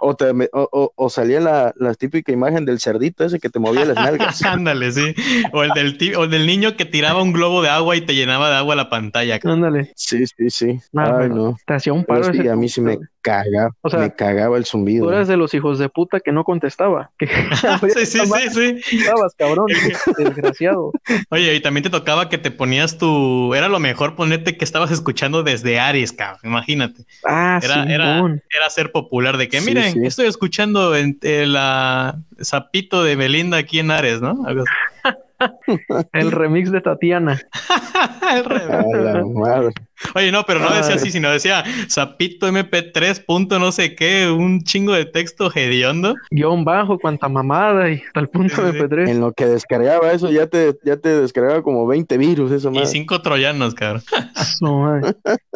O, 0.00 0.14
te, 0.14 0.30
o, 0.52 0.92
o, 0.94 1.10
salía 1.10 1.40
la, 1.40 1.72
la, 1.76 1.94
típica 1.94 2.32
imagen 2.32 2.64
del 2.64 2.80
cerdito 2.80 3.24
ese 3.24 3.40
que 3.40 3.50
te 3.50 3.58
movía 3.58 3.84
las 3.84 3.96
nalgas. 3.96 4.42
Ándale, 4.44 4.92
sí. 4.92 5.14
O 5.52 5.62
el, 5.62 5.70
del 5.70 6.16
o 6.16 6.26
del 6.26 6.46
niño 6.46 6.76
que 6.76 6.84
tiraba 6.84 7.22
un 7.22 7.32
globo 7.32 7.62
de 7.62 7.68
agua 7.68 7.96
y 7.96 8.00
te 8.00 8.14
llenaba 8.14 8.50
de 8.50 8.56
agua 8.56 8.76
la 8.76 8.88
pantalla. 8.88 9.38
Ándale. 9.42 9.92
Sí, 9.96 10.26
sí, 10.26 10.50
sí. 10.50 10.80
Ay, 10.94 11.28
no. 11.28 11.56
Te 11.66 11.74
hacía 11.74 11.92
un 11.92 12.04
paro. 12.04 12.26
a 12.26 12.56
mí 12.56 12.68
sí 12.68 12.80
me 12.80 12.98
cagaba, 13.28 13.70
o 13.82 13.90
sea, 13.90 14.00
me 14.00 14.14
cagaba 14.14 14.56
el 14.56 14.64
zumbido. 14.64 15.06
Tú 15.06 15.12
eras 15.12 15.28
de 15.28 15.36
los 15.36 15.52
hijos 15.54 15.78
de 15.78 15.88
puta 15.88 16.20
que 16.20 16.32
no 16.32 16.44
contestaba. 16.44 17.10
Que 17.18 17.26
sí, 17.94 18.06
sí, 18.06 18.20
sí, 18.26 18.80
sí. 18.82 18.96
Estabas, 18.98 19.34
cabrón, 19.36 19.66
desgraciado. 20.16 20.92
Oye, 21.30 21.54
y 21.54 21.60
también 21.60 21.84
te 21.84 21.90
tocaba 21.90 22.28
que 22.28 22.38
te 22.38 22.50
ponías 22.50 22.98
tu... 22.98 23.54
Era 23.54 23.68
lo 23.68 23.78
mejor 23.78 24.16
ponerte 24.16 24.56
que 24.56 24.64
estabas 24.64 24.90
escuchando 24.90 25.42
desde 25.42 25.78
Aries, 25.78 26.12
cabrón, 26.12 26.40
imagínate. 26.44 27.04
Ah, 27.24 27.60
era, 27.62 27.84
sí, 27.84 27.92
era, 27.92 28.18
era, 28.18 28.70
ser 28.70 28.92
popular, 28.92 29.36
de 29.36 29.48
que, 29.48 29.60
miren, 29.60 30.04
estoy 30.04 30.26
escuchando 30.26 30.96
en, 30.96 31.18
la 31.52 32.18
Zapito 32.42 33.02
de 33.04 33.16
Belinda 33.16 33.58
aquí 33.58 33.78
en 33.78 33.90
Ares, 33.90 34.20
¿no? 34.20 34.36
El 36.12 36.32
remix 36.32 36.70
de 36.70 36.80
Tatiana. 36.80 37.40
el 38.32 38.44
remix. 38.44 39.74
Oye, 40.14 40.30
no, 40.30 40.44
pero 40.44 40.60
no 40.60 40.72
decía 40.74 40.94
así, 40.94 41.10
sino 41.10 41.30
decía 41.30 41.64
Zapito 41.90 42.48
MP3 42.48 43.24
punto 43.24 43.58
no 43.58 43.72
sé 43.72 43.94
qué, 43.94 44.30
un 44.30 44.62
chingo 44.62 44.92
de 44.92 45.04
texto 45.06 45.50
hediondo. 45.52 46.14
Guión 46.30 46.64
bajo, 46.64 46.98
cuanta 46.98 47.28
mamada 47.28 47.90
y 47.90 48.02
tal 48.14 48.28
punto 48.28 48.54
MP3. 48.62 49.08
En 49.08 49.20
lo 49.20 49.32
que 49.32 49.46
descargaba 49.46 50.12
eso, 50.12 50.30
ya 50.30 50.46
te, 50.46 50.76
ya 50.84 50.96
te 50.96 51.20
descargaba 51.20 51.62
como 51.62 51.86
20 51.86 52.16
virus, 52.16 52.52
eso 52.52 52.70
Y 52.72 52.86
cinco 52.86 53.20
troyanos, 53.22 53.74
cabrón. 53.74 54.02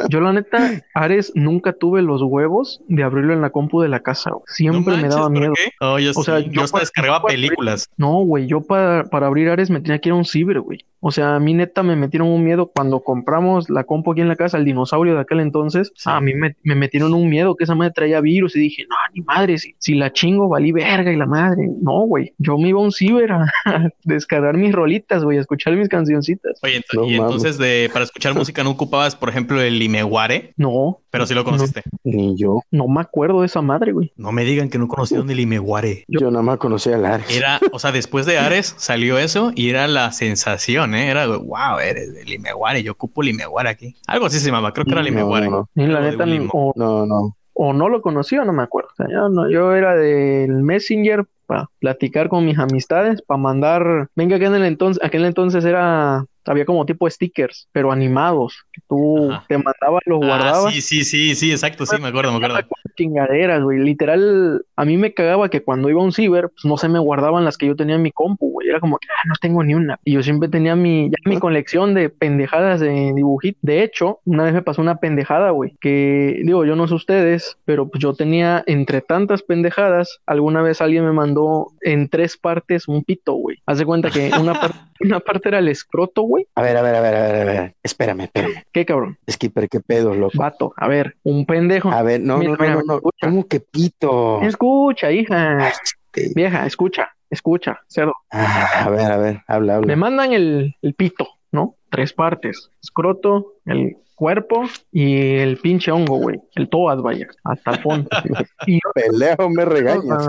Yo, 0.09 0.21
la 0.21 0.33
neta, 0.33 0.83
Ares, 0.95 1.33
nunca 1.35 1.73
tuve 1.73 2.03
los 2.03 2.23
huevos 2.23 2.81
de 2.89 3.03
abrirlo 3.03 3.33
en 3.33 3.41
la 3.43 3.51
compu 3.51 3.81
de 3.81 3.89
la 3.89 4.01
casa. 4.01 4.33
Siempre 4.47 4.97
me 4.97 5.09
daba 5.09 5.29
miedo. 5.29 5.53
Oh, 5.81 5.99
yo 5.99 6.11
o 6.15 6.23
sea, 6.23 6.41
yo, 6.41 6.63
hasta 6.63 6.81
descargaba 6.81 7.23
películas. 7.23 7.89
no, 7.97 8.19
güey, 8.21 8.47
yo 8.47 8.61
para, 8.61 9.05
para 9.05 9.29
abrir 9.33 9.49
Ares 9.49 9.71
me 9.71 9.81
tenía 9.81 9.99
que 10.01 10.09
ir 10.11 10.13
a 10.13 10.17
un 10.17 10.25
ciber, 10.25 10.61
güey. 10.61 10.87
O 11.05 11.11
sea, 11.11 11.35
a 11.35 11.41
mí 11.41 11.53
neta 11.53 11.83
me 11.83 11.97
metieron 11.97 12.29
un 12.29 12.45
miedo 12.45 12.71
cuando 12.73 13.01
compramos 13.01 13.69
la 13.69 13.83
compu 13.83 14.13
aquí 14.13 14.21
en 14.21 14.29
la 14.29 14.37
casa, 14.37 14.57
el 14.57 14.65
dinosaurio 14.65 15.15
de 15.15 15.21
aquel 15.21 15.41
entonces. 15.41 15.93
A 16.05 16.21
mí 16.21 16.33
me, 16.33 16.55
metieron 16.63 17.13
un 17.13 17.29
miedo 17.29 17.57
que 17.57 17.65
esa 17.65 17.75
madre 17.75 17.93
traía 17.93 18.21
virus 18.21 18.55
y 18.55 18.61
dije, 18.61 18.87
no, 18.89 18.95
ni 19.13 19.21
madre, 19.23 19.59
si, 19.59 19.75
si 19.79 19.95
la 19.95 20.13
chingo 20.13 20.49
valí 20.49 20.71
verga 20.71 21.13
y 21.13 21.17
la 21.17 21.27
madre. 21.27 21.69
No, 21.81 22.03
güey, 22.03 22.35
yo 22.39 22.57
me 22.57 22.69
iba 22.69 22.79
a 22.79 22.85
un 22.85 22.93
ciber 22.93 23.33
a, 23.33 23.53
descargar 24.05 24.57
mis 24.57 24.73
rolitas, 24.73 25.25
güey, 25.25 25.39
a 25.39 25.41
escuchar 25.41 25.75
mis 25.75 25.89
cancioncitas. 25.89 26.61
Oye, 26.63 26.85
y 27.09 27.15
entonces 27.15 27.59
de, 27.59 27.91
para 27.93 28.05
escuchar 28.05 28.35
música 28.37 28.63
no 28.63 28.71
ocupabas, 28.71 29.17
por 29.17 29.29
ejemplo, 29.29 29.61
el 29.61 29.81
Limeguare. 29.81 30.55
No. 30.57 31.01
Pero 31.11 31.27
sí 31.27 31.35
lo 31.35 31.45
conociste. 31.45 31.83
ni 32.05 32.39
yo. 32.39 32.61
No 32.71 32.87
me 32.87 33.01
acuerdo 33.01 33.41
de 33.41 33.47
esa 33.47 33.61
madre, 33.61 33.91
güey. 33.91 34.13
No 34.17 34.31
me 34.31 34.45
digan 34.45 34.71
que 34.71 34.79
no 34.79 34.87
conocieron 34.87 35.29
el 35.31 35.37
Limeguare. 35.37 36.05
Yo, 36.07 36.31
nada 36.31 36.43
más 36.43 36.59
conocía 36.59 36.95
al 36.95 37.05
Ares. 37.05 37.37
Era, 37.37 37.61
o 37.73 37.81
sea, 37.81 37.91
después 37.91 38.25
de 38.25 38.39
Ares 38.39 38.75
salió 38.79 39.19
eso 39.19 39.53
y 39.57 39.69
era 39.69 39.89
la 39.89 40.13
sensación 40.13 40.92
¿eh? 40.95 41.09
Era, 41.09 41.27
wow, 41.27 41.79
eres 41.83 42.15
de 42.15 42.25
Limeguare, 42.25 42.83
yo 42.83 42.93
ocupo 42.93 43.23
Limeguare 43.23 43.69
aquí. 43.69 43.97
Algo 44.07 44.27
así 44.27 44.39
se 44.39 44.47
llamaba, 44.47 44.73
creo 44.73 44.85
que 44.85 44.93
era 44.93 45.03
Limeguare. 45.03 45.49
No, 45.49 45.69
la 45.75 46.01
neta, 46.01 46.25
o, 46.53 46.73
no, 46.77 47.07
no. 47.07 47.37
O 47.55 47.73
no 47.73 47.89
lo 47.89 48.01
conocía, 48.03 48.45
no 48.45 48.53
me 48.53 48.63
acuerdo. 48.63 48.91
yo, 49.11 49.29
no, 49.29 49.51
yo 49.51 49.75
era 49.75 49.95
del 49.95 50.63
Messenger 50.63 51.27
para 51.47 51.69
platicar 51.79 52.29
con 52.29 52.45
mis 52.45 52.59
amistades, 52.59 53.23
para 53.23 53.39
mandar, 53.39 54.09
venga, 54.15 54.39
que 54.39 54.47
en 54.47 54.55
el 54.55 54.65
entonces, 54.65 55.03
aquel 55.03 55.25
entonces 55.25 55.65
era 55.65 56.27
había 56.51 56.65
como 56.65 56.85
tipo 56.87 57.09
stickers, 57.09 57.69
pero 57.73 57.93
animados, 57.93 58.65
que 58.73 58.81
tú 58.89 59.31
te 59.49 59.57
mandabas, 59.57 60.03
los 60.07 60.21
ah, 60.23 60.27
guardabas. 60.27 60.75
Sí, 60.75 60.81
sí, 60.81 61.05
sí, 61.05 61.35
sí, 61.35 61.51
exacto, 61.53 61.87
sí, 61.87 61.97
me 62.01 62.09
acuerdo, 62.09 62.33
me 62.33 62.45
acuerdo. 62.45 62.69
Chingaderas, 62.97 63.63
güey, 63.63 63.79
literal, 63.79 64.65
a 64.77 64.85
mí 64.85 64.97
me 64.97 65.15
cagaba 65.15 65.49
que 65.49 65.63
cuando 65.63 65.89
iba 65.89 66.01
a 66.01 66.05
un 66.05 66.13
ciber, 66.13 66.51
pues 66.51 66.65
no 66.65 66.77
se 66.77 66.89
me 66.89 66.99
guardaban 66.99 67.45
las 67.45 67.57
que 67.57 67.67
yo 67.67 67.77
tenía 67.77 67.97
en 67.97 68.03
mi 68.03 68.11
compu, 68.11 68.51
güey, 68.51 68.69
era 68.69 68.81
como 68.81 68.99
que, 68.99 69.09
ah, 69.11 69.29
no 69.29 69.35
tengo 69.41 69.63
ni 69.63 69.75
una. 69.75 69.99
Y 70.05 70.13
yo 70.13 70.23
siempre 70.23 70.49
tenía 70.49 70.77
mi, 70.77 71.09
ya 71.11 71.17
mi 71.25 71.39
colección 71.39 71.95
de 71.95 72.11
pendejadas 72.11 72.81
de 72.81 73.13
dibujitos. 73.15 73.61
De 73.63 73.83
hecho, 73.83 74.21
una 74.25 74.45
vez 74.45 74.53
me 74.53 74.63
pasó 74.63 74.83
una 74.83 74.97
pendejada, 74.97 75.51
güey, 75.51 75.75
que, 75.81 76.43
digo, 76.45 76.65
yo 76.65 76.77
no 76.77 76.89
sé 76.89 76.95
ustedes, 76.95 77.57
pero 77.65 77.89
pues 77.89 78.03
yo 78.03 78.15
tenía 78.15 78.63
entre 78.67 79.01
tantas 79.01 79.43
pendejadas, 79.43 80.21
alguna 80.27 80.61
vez 80.63 80.81
alguien 80.81 81.05
me 81.05 81.13
mandó 81.13 81.32
en 81.81 82.09
tres 82.09 82.37
partes 82.37 82.89
un 82.89 83.05
pito, 83.05 83.35
güey. 83.35 83.59
Hace 83.67 83.85
cuenta 83.85 84.11
que 84.11 84.31
una, 84.41 84.55
parte 84.55 84.79
una 85.01 85.21
parte 85.21 85.49
era 85.49 85.59
el 85.59 85.69
escroto, 85.69 86.23
güey. 86.23 86.47
A 86.55 86.63
ver, 86.63 86.77
a 86.77 86.83
ver, 86.83 86.95
a 86.95 87.01
ver, 87.01 87.15
a 87.15 87.23
ver, 87.23 87.35
a 87.35 87.45
ver. 87.45 87.75
Espérame, 87.83 88.23
espérame. 88.23 88.65
¿Qué 88.73 88.85
cabrón? 88.85 89.19
Skipper, 89.31 89.69
qué 89.69 89.81
pedo, 89.81 90.15
loco. 90.15 90.39
Vato, 90.39 90.73
a 90.77 90.89
ver, 90.89 91.17
un 91.23 91.47
pendejo. 91.47 91.91
A 91.91 92.03
ver, 92.03 92.21
no, 92.21 92.43
no, 92.43 92.57
no, 92.57 92.83
no, 92.83 93.01
¿Cómo 93.21 93.47
que 93.47 93.61
pito? 93.61 94.43
Escucha, 94.43 95.11
hija. 95.11 95.69
Este. 95.69 96.33
Vieja, 96.35 96.67
escucha, 96.67 97.11
escucha, 97.31 97.81
cerdo. 97.87 98.15
Ah, 98.31 98.85
a 98.85 98.91
ver, 98.91 99.13
a 99.13 99.17
ver, 99.17 99.43
habla, 99.47 99.77
habla. 99.77 99.87
Me 99.87 99.97
mandan 99.97 100.33
el, 100.33 100.77
el 100.83 100.95
pito, 100.95 101.29
¿no? 101.51 101.77
Tres 101.91 102.13
partes. 102.13 102.71
Escroto, 102.83 103.55
el 103.65 103.97
cuerpo 104.23 104.63
y 104.93 105.39
el 105.39 105.57
pinche 105.57 105.91
hongo, 105.91 106.17
güey. 106.17 106.41
El 106.55 106.69
toad, 106.69 107.01
vaya, 107.01 107.27
hasta 107.43 107.73
el 107.73 107.79
fondo. 107.81 108.09
y 108.67 108.79
Peleo, 108.95 109.49
me 109.51 109.65
regañas. 109.65 110.27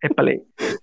Épale. 0.00 0.42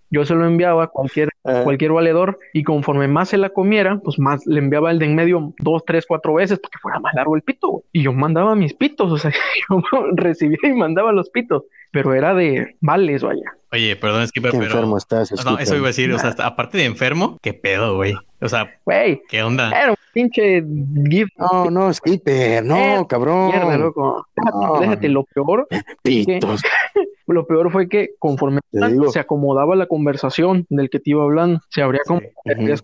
Yo 0.10 0.25
se 0.25 0.36
lo 0.36 0.46
enviaba 0.46 0.86
a 0.86 0.88
cualquier, 0.88 1.29
cualquier 1.41 1.91
valedor 1.91 2.39
y 2.53 2.63
conforme 2.63 3.08
más 3.08 3.29
se 3.29 3.38
la 3.38 3.50
comiera, 3.50 4.00
pues 4.03 4.19
más 4.19 4.46
le 4.46 4.60
enviaba 4.60 4.91
el 4.91 5.00
de 5.00 5.05
en 5.05 5.15
medio 5.15 5.53
dos, 5.60 5.84
tres, 5.86 6.05
cuatro 6.08 6.34
veces 6.34 6.60
porque 6.60 6.77
fuera 6.79 7.00
más 7.00 7.13
largo 7.13 7.36
el 7.36 7.41
pito. 7.41 7.69
Güey. 7.69 7.84
Y 7.93 8.03
yo 8.03 8.13
mandaba 8.13 8.55
mis 8.55 8.74
pitos, 8.74 9.12
o 9.12 9.17
sea, 9.17 9.31
yo 9.69 9.81
recibía 10.13 10.60
y 10.63 10.74
mandaba 10.74 11.12
los 11.12 11.29
pitos, 11.29 11.63
pero 11.91 12.13
era 12.13 12.34
de 12.34 12.75
vales, 12.81 13.24
vaya. 13.24 13.53
Oye, 13.72 13.96
perdón, 13.96 14.27
Skipper, 14.27 14.51
pero. 14.51 14.63
enfermo 14.63 14.98
estás. 14.98 15.31
No, 15.46 15.60
eso 15.60 15.75
iba 15.75 15.86
a 15.86 15.88
decir, 15.88 16.12
o 16.12 16.17
sea, 16.17 16.36
aparte 16.39 16.79
de 16.79 16.86
enfermo, 16.86 17.38
¿qué 17.41 17.53
pedo, 17.53 17.96
güey? 17.96 18.15
O 18.41 18.50
sea, 18.50 18.67
güey. 18.84 19.22
¿Qué 19.29 19.43
onda? 19.43 19.69
Era 19.69 19.91
un 19.91 19.98
pinche 20.12 20.63
gift. 21.08 21.34
No, 21.38 21.69
no, 21.69 21.93
Skipper, 21.93 22.63
no, 22.63 23.08
cabrón. 23.08 23.50
Mierda, 23.50 23.77
loco. 23.77 24.25
Déjate, 24.79 25.10
lo 25.10 25.24
peor. 25.24 25.67
Pitos. 26.01 26.62
Lo 27.30 27.46
peor 27.46 27.72
fue 27.72 27.88
que 27.88 28.12
conforme 28.20 28.60
se 29.12 29.20
acomodaba 29.20 29.76
la 29.76 29.88
conversación 29.88 30.66
del 30.70 30.90
que 30.90 31.00
te 31.00 31.12
iba 31.12 31.24
hablando, 31.24 31.62
se 31.70 31.82
abría 31.82 32.02
como, 32.06 32.22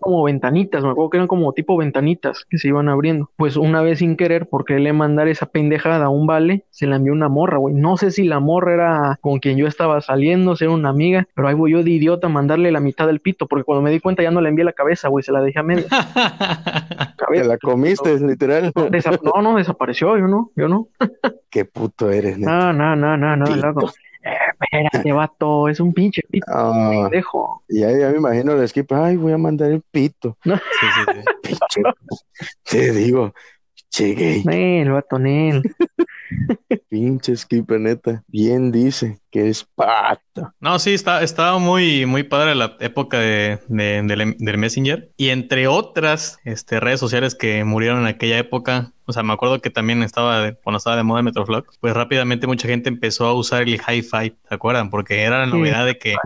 como 0.00 0.22
ventanitas, 0.24 0.82
me 0.82 0.90
acuerdo 0.90 1.10
que 1.10 1.16
eran 1.18 1.28
como 1.28 1.52
tipo 1.52 1.76
ventanitas 1.76 2.44
que 2.48 2.58
se 2.58 2.68
iban 2.68 2.88
abriendo. 2.88 3.30
Pues 3.36 3.56
una 3.56 3.82
vez 3.82 3.98
sin 3.98 4.16
querer, 4.16 4.48
porque 4.48 4.78
le 4.78 4.92
mandar 4.92 5.28
esa 5.28 5.46
pendejada 5.46 6.06
a 6.06 6.08
un 6.08 6.26
vale, 6.26 6.64
se 6.70 6.86
la 6.86 6.96
envió 6.96 7.12
una 7.12 7.28
morra, 7.28 7.58
güey. 7.58 7.74
No 7.74 7.96
sé 7.96 8.10
si 8.10 8.24
la 8.24 8.40
morra 8.40 8.74
era 8.74 9.18
con 9.20 9.38
quien 9.38 9.56
yo 9.56 9.66
estaba 9.66 10.00
saliendo, 10.00 10.56
si 10.56 10.64
era 10.64 10.72
una 10.72 10.88
amiga, 10.88 11.26
pero 11.34 11.48
ahí 11.48 11.54
voy 11.54 11.72
yo 11.72 11.82
de 11.82 11.90
idiota 11.90 12.26
a 12.26 12.30
mandarle 12.30 12.70
la 12.72 12.80
mitad 12.80 13.06
del 13.06 13.20
pito, 13.20 13.46
porque 13.46 13.64
cuando 13.64 13.82
me 13.82 13.90
di 13.90 14.00
cuenta 14.00 14.22
ya 14.22 14.30
no 14.30 14.40
le 14.40 14.48
envié 14.48 14.64
la 14.64 14.72
cabeza, 14.72 15.08
güey, 15.08 15.22
se 15.22 15.32
la 15.32 15.40
dejé 15.40 15.58
a 15.58 15.62
medio. 15.62 15.84
Te 17.32 17.44
la 17.44 17.58
comiste, 17.58 18.18
literal. 18.20 18.72
no, 18.74 19.42
no, 19.42 19.56
desapareció, 19.56 20.16
yo 20.16 20.26
no, 20.26 20.50
yo 20.56 20.68
no. 20.68 20.88
Qué 21.50 21.64
puto 21.64 22.10
eres, 22.10 22.38
No, 22.38 22.72
no, 22.72 22.96
no, 22.96 23.16
no, 23.16 23.36
no, 23.36 23.46
espérate, 24.60 25.12
vato, 25.12 25.68
es 25.68 25.80
un 25.80 25.92
pinche 25.92 26.22
pito. 26.30 26.46
Ah, 26.48 27.08
dejo. 27.10 27.62
Y 27.68 27.82
ahí 27.82 28.00
ya 28.00 28.10
me 28.10 28.18
imagino 28.18 28.52
el 28.52 28.68
skip, 28.68 28.92
ay, 28.92 29.16
voy 29.16 29.32
a 29.32 29.38
mandar 29.38 29.70
el 29.70 29.82
pito. 29.82 30.36
Sí, 30.44 30.50
sí, 30.52 31.22
sí. 31.70 31.82
Te 32.70 32.92
digo, 32.92 33.32
chegué. 33.90 34.42
Nel, 34.44 34.90
vato, 34.90 35.18
Nel. 35.18 35.62
Pinche 36.88 37.36
skipper, 37.36 37.80
neta. 37.80 38.22
Bien 38.28 38.72
dice 38.72 39.20
que 39.30 39.48
es 39.48 39.64
pata. 39.74 40.54
No, 40.60 40.78
sí, 40.78 40.94
está, 40.94 41.22
estaba 41.22 41.58
muy, 41.58 42.06
muy 42.06 42.22
padre 42.22 42.54
la 42.54 42.76
época 42.80 43.18
de, 43.18 43.58
del 43.68 44.58
Messenger. 44.58 45.10
Y 45.16 45.28
entre 45.28 45.68
otras 45.68 46.38
este, 46.44 46.80
redes 46.80 47.00
sociales 47.00 47.34
que 47.34 47.62
murieron 47.64 48.00
en 48.00 48.06
aquella 48.06 48.38
época, 48.38 48.92
o 49.04 49.12
sea, 49.12 49.22
me 49.22 49.32
acuerdo 49.32 49.60
que 49.60 49.70
también 49.70 50.02
estaba, 50.02 50.52
cuando 50.64 50.78
estaba 50.78 50.96
de 50.96 51.02
moda 51.02 51.20
el 51.20 51.24
Metroflog, 51.24 51.66
pues 51.80 51.94
rápidamente 51.94 52.46
mucha 52.46 52.66
gente 52.66 52.88
empezó 52.88 53.26
a 53.26 53.34
usar 53.34 53.62
el 53.62 53.74
Hi-Fi, 53.74 54.30
¿te 54.30 54.54
acuerdan? 54.54 54.90
Porque 54.90 55.22
era 55.22 55.40
la 55.40 55.46
novedad 55.46 55.86
de 55.86 55.98
que 55.98 56.16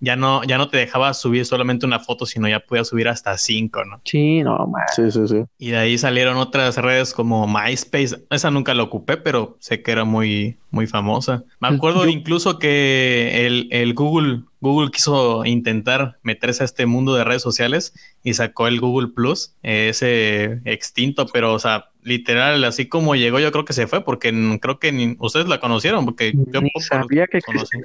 ya 0.00 0.16
no, 0.16 0.42
ya 0.42 0.58
no 0.58 0.68
te 0.68 0.76
dejaba 0.76 1.14
subir 1.14 1.46
solamente 1.46 1.86
una 1.86 2.00
foto, 2.00 2.26
sino 2.26 2.48
ya 2.48 2.60
podías 2.60 2.88
subir 2.88 3.08
hasta 3.08 3.38
cinco, 3.38 3.84
¿no? 3.84 4.00
Sí, 4.04 4.42
no, 4.42 4.66
man. 4.66 4.82
Sí, 4.94 5.10
sí, 5.10 5.28
sí. 5.28 5.44
Y 5.58 5.70
de 5.70 5.76
ahí 5.76 5.96
salieron 5.96 6.36
otras 6.36 6.76
redes 6.76 7.14
como 7.14 7.46
MySpace. 7.46 8.26
Esa 8.30 8.50
nunca 8.50 8.74
la 8.74 8.82
ocupé, 8.82 9.16
pero 9.16 9.56
sé 9.60 9.82
que 9.84 9.92
era 9.92 10.04
muy, 10.04 10.56
muy 10.72 10.88
famosa. 10.88 11.44
Me 11.60 11.68
acuerdo 11.68 12.08
incluso 12.08 12.58
que 12.58 13.46
el, 13.46 13.68
el 13.70 13.94
Google 13.94 14.42
Google 14.64 14.90
quiso 14.90 15.44
intentar 15.44 16.18
meterse 16.22 16.62
a 16.62 16.66
este 16.66 16.86
mundo 16.86 17.14
de 17.14 17.22
redes 17.22 17.42
sociales 17.42 17.92
y 18.22 18.32
sacó 18.32 18.66
el 18.66 18.80
Google 18.80 19.08
Plus, 19.08 19.54
ese 19.62 20.62
extinto, 20.64 21.26
pero, 21.26 21.52
o 21.52 21.58
sea, 21.58 21.90
literal, 22.04 22.62
así 22.64 22.86
como 22.86 23.14
llegó, 23.16 23.40
yo 23.40 23.50
creo 23.50 23.64
que 23.64 23.72
se 23.72 23.86
fue, 23.86 24.02
porque 24.04 24.32
creo 24.60 24.78
que 24.78 24.92
ni, 24.92 25.16
ustedes 25.18 25.48
la 25.48 25.58
conocieron, 25.58 26.04
porque 26.04 26.32
yo 26.34 26.60
sabía 26.80 27.26
que 27.26 27.40
conocí. 27.40 27.78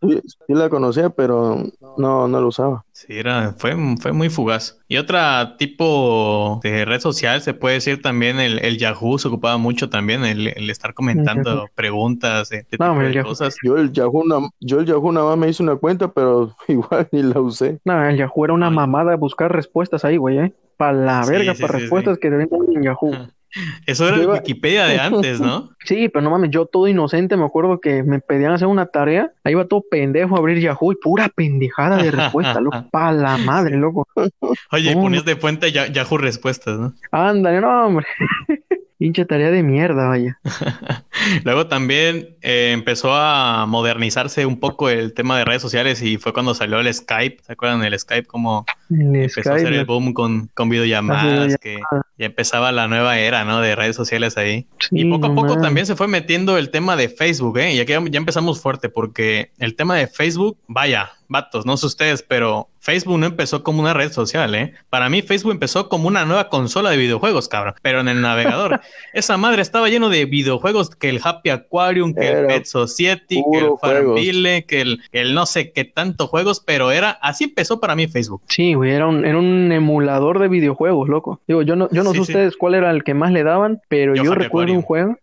Sí, 0.00 0.54
la 0.54 0.68
conocía, 0.68 1.10
pero 1.10 1.62
no, 1.98 2.28
no 2.28 2.40
la 2.40 2.46
usaba. 2.46 2.84
Sí, 2.92 3.06
era, 3.10 3.54
fue, 3.58 3.74
fue 4.00 4.12
muy 4.12 4.28
fugaz. 4.28 4.78
Y 4.86 4.98
otra 4.98 5.56
tipo 5.58 6.60
de 6.62 6.84
red 6.84 7.00
social, 7.00 7.40
se 7.40 7.54
puede 7.54 7.76
decir 7.76 8.02
también 8.02 8.38
el, 8.38 8.78
Yahoo, 8.78 9.18
se 9.18 9.28
ocupaba 9.28 9.56
mucho 9.56 9.88
también 9.88 10.24
el, 10.24 10.70
estar 10.70 10.94
comentando 10.94 11.66
preguntas, 11.74 12.50
de, 12.50 12.64
cosas. 13.22 13.56
Yo 13.64 13.76
el, 13.78 13.92
Yahoo, 13.92 14.24
yo 14.60 14.80
el 14.80 14.86
Yahoo 14.86 15.10
nada 15.10 15.30
más 15.30 15.38
me 15.38 15.48
hice 15.48 15.62
una 15.62 15.76
cuenta, 15.76 16.12
pero 16.14 16.54
igual 16.68 17.08
ni 17.12 17.22
la 17.22 17.40
usé. 17.40 17.78
No, 17.84 18.04
el 18.06 18.16
Yahoo 18.16 18.44
era 18.44 18.54
una 18.54 18.70
mamada 18.70 19.16
buscar 19.16 19.52
respuestas 19.52 20.04
ahí, 20.04 20.16
güey, 20.16 20.38
¿eh? 20.38 20.52
Para 20.76 20.92
la 20.92 21.24
verga, 21.26 21.54
para 21.54 21.78
respuestas 21.78 22.18
que 22.18 22.30
te 22.30 22.42
en 22.42 22.82
Yahoo. 22.82 23.12
Eso 23.86 24.08
era 24.08 24.18
Wikipedia 24.26 24.86
de 24.86 24.98
antes, 24.98 25.40
¿no? 25.40 25.70
Sí, 25.84 26.08
pero 26.08 26.22
no 26.22 26.30
mames, 26.30 26.50
yo 26.50 26.64
todo 26.64 26.88
inocente, 26.88 27.36
me 27.36 27.44
acuerdo 27.44 27.78
que 27.78 28.02
me 28.02 28.18
pedían 28.18 28.52
hacer 28.52 28.66
una 28.66 28.86
tarea, 28.86 29.32
ahí 29.44 29.52
iba 29.52 29.66
todo 29.66 29.84
pendejo 29.90 30.34
a 30.34 30.38
abrir 30.38 30.58
Yahoo 30.58 30.92
y 30.92 30.96
pura 30.96 31.28
pendejada 31.28 32.02
de 32.02 32.10
respuesta, 32.10 32.58
loco, 32.58 32.86
pa' 32.90 33.12
la 33.12 33.36
madre, 33.36 33.76
loco. 33.76 34.08
Oye, 34.72 34.92
y 34.92 34.94
ponías 34.94 35.26
de 35.26 35.36
fuente 35.36 35.70
Yahoo 35.70 36.16
respuestas, 36.16 36.78
¿no? 36.78 36.94
Ándale, 37.10 37.60
no, 37.60 37.86
hombre. 37.86 38.06
Pinche 39.04 39.26
tarea 39.26 39.50
de 39.50 39.62
mierda, 39.62 40.08
vaya. 40.08 40.40
Luego 41.44 41.66
también 41.66 42.38
eh, 42.40 42.70
empezó 42.72 43.12
a 43.12 43.66
modernizarse 43.66 44.46
un 44.46 44.58
poco 44.58 44.88
el 44.88 45.12
tema 45.12 45.36
de 45.36 45.44
redes 45.44 45.60
sociales 45.60 46.00
y 46.00 46.16
fue 46.16 46.32
cuando 46.32 46.54
salió 46.54 46.80
el 46.80 46.94
Skype. 46.94 47.36
¿Se 47.42 47.52
acuerdan 47.52 47.82
del 47.82 47.98
Skype? 47.98 48.26
Como 48.26 48.64
Empezó 48.88 49.52
a 49.52 49.56
hacer 49.56 49.74
el 49.74 49.84
boom 49.84 50.14
con, 50.14 50.48
con 50.54 50.70
videollamadas, 50.70 51.58
que 51.58 51.80
ya 52.18 52.26
empezaba 52.26 52.70
la 52.72 52.86
nueva 52.86 53.18
era, 53.18 53.44
¿no? 53.44 53.60
De 53.60 53.74
redes 53.74 53.96
sociales 53.96 54.36
ahí. 54.36 54.66
y 54.90 55.04
poco 55.04 55.26
a 55.26 55.34
poco 55.34 55.60
también 55.60 55.86
se 55.86 55.96
fue 55.96 56.06
metiendo 56.06 56.58
el 56.58 56.70
tema 56.70 56.96
de 56.96 57.08
Facebook, 57.08 57.58
¿eh? 57.58 57.74
Y 57.74 57.80
aquí 57.80 57.92
ya 57.92 58.18
empezamos 58.18 58.60
fuerte 58.60 58.88
porque 58.88 59.50
el 59.58 59.74
tema 59.74 59.96
de 59.96 60.06
Facebook, 60.06 60.56
vaya, 60.68 61.12
vatos, 61.28 61.66
no 61.66 61.76
sé 61.76 61.86
ustedes, 61.86 62.22
pero 62.22 62.68
Facebook 62.80 63.18
no 63.18 63.26
empezó 63.26 63.62
como 63.62 63.80
una 63.80 63.94
red 63.94 64.12
social, 64.12 64.54
¿eh? 64.54 64.74
Para 64.90 65.08
mí 65.08 65.22
Facebook 65.22 65.52
empezó 65.52 65.88
como 65.88 66.06
una 66.06 66.24
nueva 66.24 66.48
consola 66.48 66.90
de 66.90 66.96
videojuegos, 66.96 67.48
cabrón, 67.48 67.74
pero 67.82 68.00
en 68.00 68.08
el 68.08 68.20
navegador. 68.20 68.80
Esa 69.14 69.36
madre 69.36 69.62
estaba 69.62 69.88
lleno 69.88 70.10
de 70.10 70.26
videojuegos, 70.26 70.90
que 70.90 71.08
el 71.08 71.20
Happy 71.22 71.50
Aquarium, 71.50 72.14
que 72.14 72.30
el 72.30 72.46
Pet 72.46 72.66
Society, 72.66 73.42
que 73.50 73.58
el 73.58 73.70
Farmville, 73.80 74.64
que 74.66 74.80
el, 74.82 75.00
el, 75.12 75.34
no 75.34 75.46
sé 75.46 75.72
qué 75.72 75.84
tanto 75.84 76.26
juegos, 76.26 76.60
pero 76.60 76.90
era, 76.90 77.10
así 77.10 77.44
empezó 77.44 77.80
para 77.80 77.96
mí 77.96 78.06
Facebook. 78.06 78.42
Sí, 78.48 78.74
güey, 78.74 78.92
era 78.92 79.06
un, 79.06 79.24
era 79.24 79.38
un 79.38 79.72
emulador 79.72 80.38
de 80.38 80.48
videojuegos, 80.48 81.08
loco. 81.08 81.40
Digo, 81.46 81.62
yo 81.62 81.76
no, 81.76 81.88
yo 81.90 82.02
no 82.02 82.12
sé 82.14 82.20
ustedes 82.20 82.56
cuál 82.56 82.74
era 82.74 82.90
el 82.90 83.04
que 83.04 83.14
más 83.14 83.32
le 83.32 83.42
daban, 83.42 83.80
pero 83.88 84.14
yo, 84.14 84.34
recuerdo 84.34 84.72
un 84.72 84.82
juego, 84.82 85.16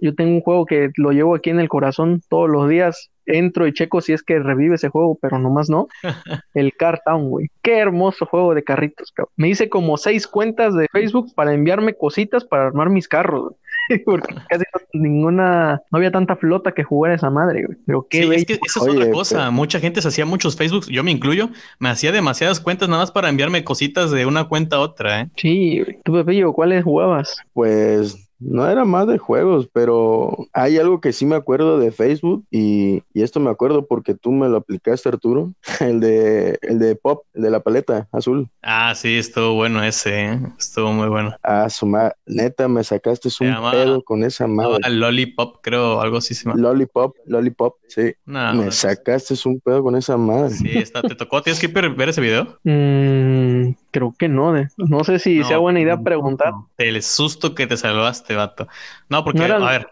yo 0.00 0.14
tengo 0.14 0.32
un 0.32 0.40
juego 0.40 0.66
que 0.66 0.90
lo 0.96 1.12
llevo 1.12 1.34
aquí 1.34 1.50
en 1.50 1.60
el 1.60 1.68
corazón 1.68 2.20
todos 2.28 2.48
los 2.48 2.68
días, 2.68 3.10
entro 3.26 3.66
y 3.66 3.72
checo 3.72 4.00
si 4.00 4.12
es 4.12 4.22
que 4.22 4.38
revive 4.38 4.74
ese 4.74 4.88
juego, 4.88 5.18
pero 5.20 5.38
nomás 5.38 5.68
no. 5.68 5.88
El 6.54 6.72
Car 6.74 7.00
Town, 7.04 7.28
güey. 7.28 7.48
Qué 7.62 7.78
hermoso 7.78 8.26
juego 8.26 8.54
de 8.54 8.64
carritos, 8.64 9.12
cabrón. 9.12 9.32
Me 9.36 9.48
hice 9.48 9.68
como 9.68 9.96
seis 9.96 10.26
cuentas 10.26 10.74
de 10.74 10.88
Facebook 10.90 11.32
para 11.34 11.54
enviarme 11.54 11.94
cositas 11.94 12.44
para 12.44 12.66
armar 12.66 12.90
mis 12.90 13.08
carros, 13.08 13.54
Porque 14.04 14.34
casi 14.48 14.64
ninguna, 14.94 15.82
no 15.90 15.98
había 15.98 16.10
tanta 16.10 16.36
flota 16.36 16.72
que 16.72 16.84
jugara 16.84 17.14
esa 17.14 17.30
madre, 17.30 17.64
güey. 17.66 17.78
Pero 17.86 18.06
qué 18.08 18.22
sí, 18.22 18.34
es 18.34 18.44
que 18.44 18.52
esa 18.54 18.80
es 18.80 18.88
otra 18.88 19.10
cosa. 19.10 19.50
Mucha 19.50 19.80
gente 19.80 20.02
se 20.02 20.08
hacía 20.08 20.26
muchos 20.26 20.56
Facebooks, 20.56 20.88
yo 20.88 21.02
me 21.04 21.10
incluyo, 21.10 21.50
me 21.78 21.88
hacía 21.88 22.12
demasiadas 22.12 22.60
cuentas 22.60 22.88
nada 22.88 23.02
más 23.02 23.10
para 23.10 23.28
enviarme 23.28 23.64
cositas 23.64 24.10
de 24.10 24.26
una 24.26 24.44
cuenta 24.44 24.76
a 24.76 24.80
otra, 24.80 25.22
¿eh? 25.22 25.30
Sí, 25.36 25.80
güey. 25.80 25.98
¿Tú, 26.04 26.12
Pepillo, 26.12 26.52
cuáles 26.52 26.84
jugabas? 26.84 27.36
Pues 27.52 28.28
no 28.44 28.68
era 28.68 28.84
más 28.84 29.06
de 29.06 29.18
juegos, 29.18 29.68
pero 29.72 30.48
hay 30.52 30.78
algo 30.78 31.00
que 31.00 31.12
sí 31.12 31.26
me 31.26 31.36
acuerdo 31.36 31.78
de 31.78 31.92
Facebook 31.92 32.44
y, 32.50 33.02
esto 33.14 33.38
me 33.38 33.50
acuerdo 33.50 33.86
porque 33.86 34.14
tú 34.14 34.32
me 34.32 34.48
lo 34.48 34.56
aplicaste, 34.56 35.08
Arturo, 35.08 35.52
el 35.80 36.00
de, 36.00 36.58
el 36.62 36.80
de 36.80 36.96
Pop, 36.96 37.24
el 37.34 37.42
de 37.42 37.50
la 37.50 37.60
paleta 37.60 38.08
azul. 38.10 38.48
Ah, 38.62 38.94
sí, 38.96 39.16
estuvo 39.16 39.54
bueno 39.54 39.82
ese, 39.82 40.24
¿eh? 40.24 40.40
estuvo 40.58 40.92
muy 40.92 41.08
bueno. 41.08 41.36
Ah, 41.42 41.70
su 41.70 41.90
neta, 42.26 42.66
me 42.66 42.82
sacaste 42.82 43.28
un 43.40 43.70
pedo 43.70 44.02
con 44.02 44.24
esa 44.24 44.46
madre. 44.48 44.80
Lollipop, 44.90 45.58
creo, 45.62 46.00
algo 46.00 46.16
así 46.16 46.34
se 46.34 46.44
llama. 46.44 46.60
Lollipop, 46.60 47.16
Lollipop, 47.26 47.76
sí. 47.86 48.12
me 48.24 48.70
sacaste 48.72 49.34
un 49.44 49.60
pedo 49.60 49.82
con 49.82 49.96
esa 49.96 50.16
madre. 50.16 50.50
Sí, 50.50 50.70
está, 50.78 51.02
¿te 51.02 51.14
tocó 51.14 51.36
a 51.38 51.42
ti, 51.42 51.54
Skipper, 51.54 51.90
ver 51.90 52.08
ese 52.08 52.20
video? 52.20 52.58
Mm, 52.64 53.70
creo 53.92 54.14
que 54.18 54.28
no, 54.28 54.52
no 54.76 55.04
sé 55.04 55.20
si 55.20 55.44
sea 55.44 55.58
buena 55.58 55.80
idea 55.80 56.00
preguntar. 56.00 56.52
El 56.78 57.00
susto 57.02 57.54
que 57.54 57.68
te 57.68 57.76
salvaste 57.76 58.34
vato. 58.34 58.66
No, 59.08 59.22
porque, 59.22 59.44
a 59.44 59.58
ver, 59.58 59.88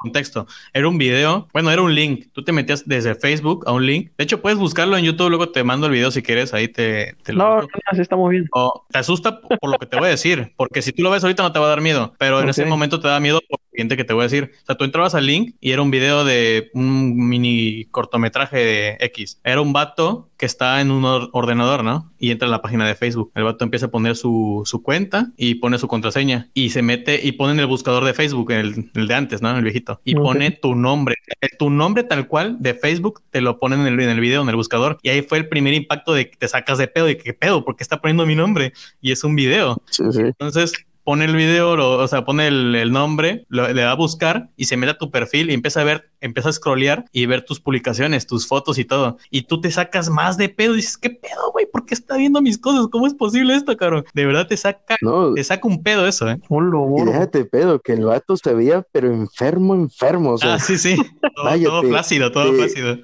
contexto. 0.00 0.46
Era 0.72 0.88
un 0.88 0.98
video, 0.98 1.46
bueno, 1.52 1.70
era 1.70 1.82
un 1.82 1.94
link. 1.94 2.28
Tú 2.32 2.42
te 2.42 2.52
metías 2.52 2.88
desde 2.88 3.14
Facebook 3.14 3.64
a 3.66 3.72
un 3.72 3.86
link. 3.86 4.10
De 4.16 4.24
hecho, 4.24 4.40
puedes 4.40 4.58
buscarlo 4.58 4.96
en 4.96 5.04
YouTube, 5.04 5.28
luego 5.28 5.50
te 5.50 5.62
mando 5.62 5.86
el 5.86 5.92
video 5.92 6.10
si 6.10 6.22
quieres, 6.22 6.54
ahí 6.54 6.68
te, 6.68 7.16
te 7.22 7.34
lo 7.34 7.38
No, 7.38 7.60
no, 7.62 7.68
así 7.86 8.00
está 8.00 8.16
muy 8.16 8.36
bien. 8.36 8.48
O 8.52 8.86
te 8.90 8.98
asusta 8.98 9.40
por 9.40 9.70
lo 9.70 9.78
que 9.78 9.86
te 9.86 9.98
voy 9.98 10.06
a 10.06 10.10
decir, 10.10 10.54
porque 10.56 10.80
si 10.80 10.92
tú 10.92 11.02
lo 11.02 11.10
ves 11.10 11.22
ahorita 11.22 11.42
no 11.42 11.52
te 11.52 11.58
va 11.58 11.66
a 11.66 11.70
dar 11.70 11.82
miedo, 11.82 12.14
pero 12.18 12.40
en 12.40 12.48
ese 12.48 12.64
momento 12.64 12.98
te 12.98 13.08
da 13.08 13.20
miedo 13.20 13.40
por 13.48 13.60
lo 13.60 13.70
siguiente 13.70 13.96
que 13.96 14.04
te 14.04 14.14
voy 14.14 14.22
a 14.22 14.24
decir. 14.24 14.52
O 14.62 14.66
sea, 14.66 14.76
tú 14.76 14.84
entrabas 14.84 15.14
al 15.14 15.26
link 15.26 15.54
y 15.60 15.72
era 15.72 15.82
un 15.82 15.90
video 15.90 16.24
de 16.24 16.70
un 16.72 17.28
mini 17.28 17.84
cortometraje 17.90 18.56
de 18.56 18.96
X. 19.00 19.38
Era 19.44 19.60
un 19.60 19.74
vato 19.74 20.29
que 20.40 20.46
está 20.46 20.80
en 20.80 20.90
un 20.90 21.04
ordenador, 21.04 21.84
¿no? 21.84 22.10
Y 22.18 22.30
entra 22.30 22.48
a 22.48 22.50
la 22.50 22.62
página 22.62 22.88
de 22.88 22.94
Facebook. 22.94 23.30
El 23.34 23.44
vato 23.44 23.62
empieza 23.62 23.86
a 23.86 23.90
poner 23.90 24.16
su, 24.16 24.62
su 24.64 24.82
cuenta 24.82 25.26
y 25.36 25.56
pone 25.56 25.76
su 25.76 25.86
contraseña 25.86 26.48
y 26.54 26.70
se 26.70 26.80
mete 26.80 27.20
y 27.22 27.32
pone 27.32 27.52
en 27.52 27.60
el 27.60 27.66
buscador 27.66 28.06
de 28.06 28.14
Facebook, 28.14 28.50
el, 28.52 28.90
el 28.94 29.06
de 29.06 29.14
antes, 29.14 29.42
¿no? 29.42 29.54
El 29.54 29.62
viejito. 29.62 30.00
Y 30.02 30.14
pone 30.14 30.50
tu 30.50 30.74
nombre. 30.74 31.16
Tu 31.58 31.68
nombre 31.68 32.04
tal 32.04 32.26
cual 32.26 32.56
de 32.58 32.72
Facebook 32.72 33.20
te 33.28 33.42
lo 33.42 33.58
ponen 33.58 33.80
en 33.80 33.88
el, 33.88 34.00
en 34.00 34.08
el 34.08 34.20
video, 34.20 34.40
en 34.40 34.48
el 34.48 34.56
buscador. 34.56 34.96
Y 35.02 35.10
ahí 35.10 35.20
fue 35.20 35.36
el 35.36 35.46
primer 35.46 35.74
impacto 35.74 36.14
de 36.14 36.30
que 36.30 36.38
te 36.38 36.48
sacas 36.48 36.78
de 36.78 36.88
pedo 36.88 37.10
y 37.10 37.18
que 37.18 37.34
pedo, 37.34 37.62
porque 37.62 37.82
está 37.82 38.00
poniendo 38.00 38.24
mi 38.24 38.34
nombre 38.34 38.72
y 39.02 39.12
es 39.12 39.22
un 39.22 39.36
video. 39.36 39.76
Sí, 39.90 40.04
sí. 40.10 40.22
Entonces 40.22 40.72
pone 41.04 41.24
el 41.24 41.36
video, 41.36 41.72
o 41.72 42.08
sea, 42.08 42.24
pone 42.24 42.46
el, 42.46 42.92
nombre, 42.92 43.44
le 43.50 43.74
da 43.74 43.90
a 43.90 43.96
buscar 43.96 44.48
y 44.56 44.64
se 44.66 44.76
mete 44.76 44.92
a 44.92 44.98
tu 44.98 45.10
perfil 45.10 45.50
y 45.50 45.54
empieza 45.54 45.80
a 45.80 45.84
ver, 45.84 46.09
empieza 46.20 46.48
a 46.48 46.52
scrollear 46.52 47.04
y 47.12 47.26
ver 47.26 47.44
tus 47.44 47.60
publicaciones, 47.60 48.26
tus 48.26 48.46
fotos 48.46 48.78
y 48.78 48.84
todo. 48.84 49.18
Y 49.30 49.42
tú 49.42 49.60
te 49.60 49.70
sacas 49.70 50.10
más 50.10 50.36
de 50.36 50.48
pedo 50.48 50.74
y 50.74 50.76
dices, 50.76 50.98
¿qué 50.98 51.10
pedo, 51.10 51.52
güey? 51.52 51.66
¿Por 51.66 51.86
qué 51.86 51.94
está 51.94 52.16
viendo 52.16 52.40
mis 52.40 52.58
cosas? 52.58 52.86
¿Cómo 52.88 53.06
es 53.06 53.14
posible 53.14 53.54
esto, 53.54 53.76
cabrón? 53.76 54.04
De 54.14 54.26
verdad 54.26 54.46
te 54.46 54.56
saca, 54.56 54.96
te 55.34 55.44
saca 55.44 55.68
un 55.68 55.82
pedo 55.82 56.06
eso, 56.06 56.28
¿eh? 56.28 56.38
Y 56.50 57.04
déjate 57.04 57.44
pedo, 57.44 57.80
que 57.80 57.92
el 57.92 58.04
vato 58.04 58.36
se 58.36 58.54
veía, 58.54 58.84
pero 58.92 59.08
enfermo, 59.08 59.74
enfermo. 59.74 60.32
O 60.32 60.38
sea, 60.38 60.54
ah, 60.54 60.58
sí, 60.58 60.78
sí. 60.78 60.96
Todo, 61.64 61.82
flácido, 61.82 62.30
todo 62.32 62.52
flácido. 62.52 62.98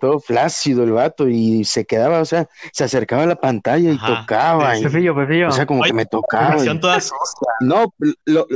todo 0.00 0.18
flácido 0.18 0.82
el 0.82 0.92
vato 0.92 1.28
y 1.28 1.64
se 1.64 1.84
quedaba, 1.84 2.20
o 2.20 2.24
sea, 2.24 2.48
se 2.72 2.82
acercaba 2.82 3.22
a 3.22 3.26
la 3.26 3.36
pantalla 3.36 3.92
y 3.92 3.98
tocaba. 3.98 4.76
Y, 4.78 4.84
O 5.44 5.52
sea, 5.52 5.66
como 5.66 5.82
que 5.82 5.92
me 5.92 6.06
tocaba. 6.06 6.56
no, 7.60 7.94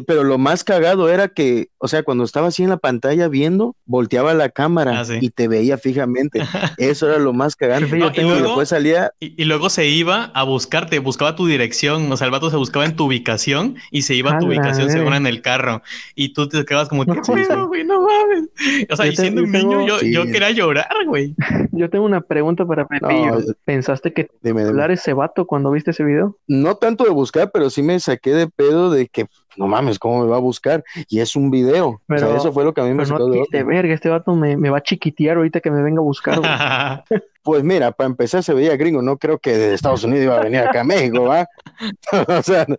pero 0.07 0.25
lo 0.25 0.39
más 0.39 0.65
cagado 0.65 1.09
era 1.09 1.29
que, 1.29 1.69
o 1.85 1.89
sea, 1.89 2.05
cuando 2.05 2.23
estaba 2.23 2.47
así 2.47 2.63
en 2.63 2.69
la 2.69 2.77
pantalla 2.77 3.27
viendo, 3.27 3.75
volteaba 3.87 4.35
la 4.35 4.51
cámara 4.51 5.01
ah, 5.01 5.19
y 5.21 5.31
te 5.31 5.49
veía 5.49 5.79
fijamente. 5.79 6.41
Eso 6.79 7.09
era 7.09 7.19
lo 7.19 7.33
más 7.33 7.57
cagado. 7.57 7.85
y, 7.85 7.89
luego, 7.89 8.35
después 8.37 8.69
salía. 8.69 9.11
Y, 9.19 9.45
luego 9.47 9.69
se 9.69 9.89
iba 9.89 10.27
a 10.27 10.45
buscarte, 10.45 11.01
buscaba 11.01 11.35
tu 11.35 11.45
dirección. 11.45 12.11
O 12.13 12.17
sea, 12.17 12.27
el 12.27 12.31
vato 12.31 12.51
se 12.51 12.57
buscaba 12.57 12.85
en 12.85 12.95
tu 12.95 13.07
ubicación 13.07 13.75
y 13.91 14.03
se 14.03 14.15
iba 14.15 14.31
a 14.31 14.39
tu 14.39 14.47
ubicación 14.47 14.91
según 14.91 15.15
en 15.15 15.27
el 15.27 15.43
carro. 15.43 15.83
Y 16.15 16.35
tú 16.35 16.49
te 16.49 16.65
quedabas 16.65 16.89
como, 16.89 17.05
no, 17.05 17.15
güey, 17.67 17.85
no 17.85 18.03
mames. 18.03 18.49
O 18.89 18.95
sea, 18.95 19.09
y 19.09 19.17
siendo 19.17 19.43
un 19.43 19.51
niño, 19.51 19.85
yo, 19.85 20.03
yo, 20.03 20.25
quería 20.27 20.53
llorar, 20.53 20.87
güey. 21.09 21.35
Yo 21.73 21.91
tengo 21.91 22.05
una 22.05 22.21
pregunta 22.21 22.65
para 22.65 22.87
Pepillo. 22.87 23.39
¿Pensaste 23.65 24.13
que 24.13 24.29
hablar 24.45 24.93
ese 24.93 25.15
vato 25.15 25.47
cuando 25.47 25.73
viste 25.73 25.91
ese 25.91 26.05
video? 26.05 26.39
No 26.47 26.77
tanto 26.77 27.03
de 27.03 27.11
buscar, 27.11 27.51
pero 27.51 27.71
sí 27.71 27.83
me 27.83 27.99
saqué 27.99 28.31
de 28.31 28.47
pedo 28.47 28.91
de 28.91 29.09
que 29.09 29.27
no 29.57 29.67
mames, 29.67 29.99
¿cómo 29.99 30.25
me 30.25 30.31
va 30.31 30.37
a 30.37 30.41
buscar? 30.41 30.85
Y 31.09 31.21
es 31.21 31.37
un 31.37 31.51
video. 31.51 32.01
o 32.09 32.19
sea, 32.19 32.37
eso 32.37 32.53
fue 32.53 32.65
lo 32.65 32.73
que 32.75 32.81
a 32.81 32.85
mí 32.85 32.95
me 32.95 33.07
sacó 33.07 33.29
no 33.29 33.45
de 33.51 33.65
verga, 33.65 33.95
este 33.95 34.09
vato 34.09 34.35
me, 34.35 34.57
me, 34.57 34.71
va 34.71 34.79
a 34.79 34.83
chiquitear 34.83 35.37
ahorita 35.37 35.61
que 35.61 35.71
me 35.71 35.83
venga 35.83 36.01
a 36.01 36.05
buscar. 36.05 36.41
pues 37.43 37.65
mira, 37.65 37.91
para 37.91 38.09
empezar 38.09 38.43
se 38.43 38.55
veía 38.55 38.77
gringo, 38.77 39.03
no 39.03 39.17
creo 39.17 39.39
que 39.39 39.57
de 39.57 39.75
Estados 39.75 40.05
Unidos 40.05 40.25
iba 40.25 40.37
a 40.37 40.45
venir 40.45 40.61
acá 40.61 40.83
a 40.83 40.85
México, 40.85 41.25
¿va? 41.25 41.49
o 42.29 42.43
sea, 42.43 42.67
no, 42.69 42.77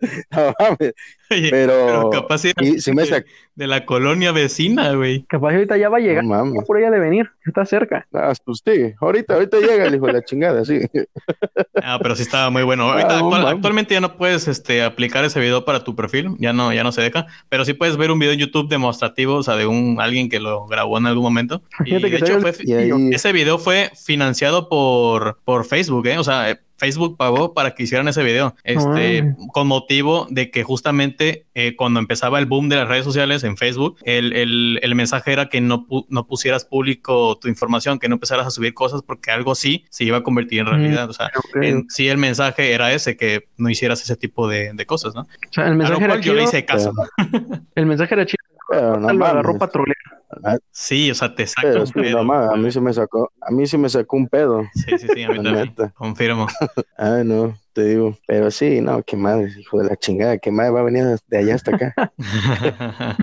mames. 0.58 0.94
pero, 1.28 2.10
capaz 2.10 2.42
de, 2.42 3.66
la 3.66 3.84
colonia 3.84 4.32
vecina, 4.32 4.92
güey. 4.94 5.24
Capaz 5.24 5.52
ahorita 5.52 5.76
ya 5.76 5.88
va 5.88 5.98
a 5.98 6.00
llegar, 6.00 6.24
no, 6.24 6.62
por 6.66 6.78
allá 6.78 6.90
de 6.90 6.98
venir, 6.98 7.30
está 7.44 7.66
cerca. 7.66 8.06
Ah, 8.14 8.32
pues 8.44 8.62
sí, 8.64 8.94
ahorita, 9.00 9.34
ahorita 9.34 9.58
llega 9.58 9.84
el 9.84 9.94
hijo 9.94 10.06
de 10.06 10.12
la 10.14 10.24
chingada, 10.24 10.64
sí. 10.64 10.80
ah, 11.82 11.98
pero 12.00 12.16
sí 12.16 12.22
estaba 12.22 12.48
muy 12.50 12.62
bueno. 12.62 12.90
Ahorita, 12.90 13.18
ah, 13.18 13.50
actualmente 13.50 13.94
ya 13.94 14.00
no 14.00 14.16
puedes 14.16 14.48
este, 14.48 14.82
aplicar 14.82 15.24
ese 15.24 15.40
video 15.40 15.64
para 15.64 15.84
tu 15.84 15.94
perfil, 15.94 16.36
ya 16.38 16.52
no, 16.52 16.63
ya 16.72 16.84
no 16.84 16.92
se 16.92 17.02
deja, 17.02 17.26
pero 17.48 17.64
sí 17.64 17.74
puedes 17.74 17.96
ver 17.96 18.10
un 18.10 18.18
video 18.18 18.32
en 18.32 18.40
YouTube 18.40 18.68
demostrativo, 18.68 19.36
o 19.36 19.42
sea, 19.42 19.56
de 19.56 19.66
un 19.66 19.98
alguien 20.00 20.28
que 20.28 20.40
lo 20.40 20.66
grabó 20.66 20.98
en 20.98 21.06
algún 21.06 21.24
momento. 21.24 21.62
Y 21.84 21.98
de 21.98 22.16
hecho, 22.16 22.40
fue, 22.40 22.54
ese 23.12 23.32
video 23.32 23.58
fue 23.58 23.90
financiado 23.94 24.68
por, 24.68 25.40
por 25.44 25.64
Facebook, 25.64 26.06
¿eh? 26.06 26.18
O 26.18 26.24
sea, 26.24 26.58
Facebook 26.76 27.16
pagó 27.16 27.54
para 27.54 27.74
que 27.74 27.84
hicieran 27.84 28.08
ese 28.08 28.22
video, 28.22 28.54
este, 28.64 29.34
con 29.52 29.66
motivo 29.66 30.26
de 30.30 30.50
que 30.50 30.64
justamente 30.64 31.46
eh, 31.54 31.76
cuando 31.76 32.00
empezaba 32.00 32.38
el 32.38 32.46
boom 32.46 32.68
de 32.68 32.76
las 32.76 32.88
redes 32.88 33.04
sociales 33.04 33.44
en 33.44 33.56
Facebook, 33.56 33.98
el, 34.04 34.32
el, 34.32 34.80
el 34.82 34.94
mensaje 34.94 35.32
era 35.32 35.48
que 35.48 35.60
no, 35.60 35.86
no, 36.08 36.26
pusieras 36.26 36.64
público 36.64 37.38
tu 37.40 37.48
información, 37.48 37.98
que 37.98 38.08
no 38.08 38.14
empezaras 38.16 38.46
a 38.46 38.50
subir 38.50 38.74
cosas 38.74 39.02
porque 39.02 39.30
algo 39.30 39.54
sí 39.54 39.84
se 39.90 40.04
iba 40.04 40.18
a 40.18 40.22
convertir 40.22 40.60
en 40.60 40.66
realidad. 40.66 41.08
O 41.08 41.12
sea, 41.12 41.30
sí 41.88 42.08
el 42.08 42.18
mensaje 42.18 42.72
era 42.72 42.92
ese, 42.92 43.16
que 43.16 43.48
no 43.56 43.70
hicieras 43.70 44.02
ese 44.02 44.16
tipo 44.16 44.48
de, 44.48 44.72
de 44.72 44.86
cosas, 44.86 45.14
¿no? 45.14 45.22
O 45.22 45.52
sea, 45.52 45.68
el 45.68 45.76
mensaje 45.76 46.04
era 46.04 46.20
yo 46.20 46.34
le 46.34 46.44
hice 46.44 46.64
caso. 46.64 46.92
el 47.74 47.86
mensaje 47.86 48.14
era 48.14 48.26
chido. 48.26 48.53
Pero 48.68 48.98
no, 48.98 49.12
lo 49.12 49.26
agarró 49.26 49.58
patrullero. 49.58 49.94
Sí, 50.70 51.10
o 51.10 51.14
sea, 51.14 51.34
te 51.34 51.46
saca 51.46 51.82
un 51.82 51.90
pedo. 51.92 52.18
a 52.18 52.56
mí 52.56 52.70
se 52.70 52.80
me 52.80 52.92
sacó, 52.92 53.30
a 53.40 53.50
mí 53.50 53.66
sí 53.66 53.78
me 53.78 53.88
sacó 53.88 54.16
un 54.16 54.28
pedo. 54.28 54.62
Sí, 54.74 54.98
sí, 54.98 55.06
sí, 55.14 55.22
a 55.22 55.30
mí 55.30 55.42
también. 55.42 55.74
Confirmo. 55.94 56.46
Ay, 56.98 57.24
no, 57.24 57.56
te 57.72 57.84
digo. 57.84 58.18
Pero 58.26 58.50
sí, 58.50 58.80
no, 58.80 59.02
qué 59.02 59.16
madre, 59.16 59.52
hijo 59.58 59.78
de 59.78 59.88
la 59.88 59.96
chingada, 59.96 60.38
qué 60.38 60.50
madre 60.50 60.72
va 60.72 60.80
a 60.80 60.84
venir 60.84 61.04
de 61.26 61.38
allá 61.38 61.54
hasta 61.54 61.76
acá. 61.76 61.94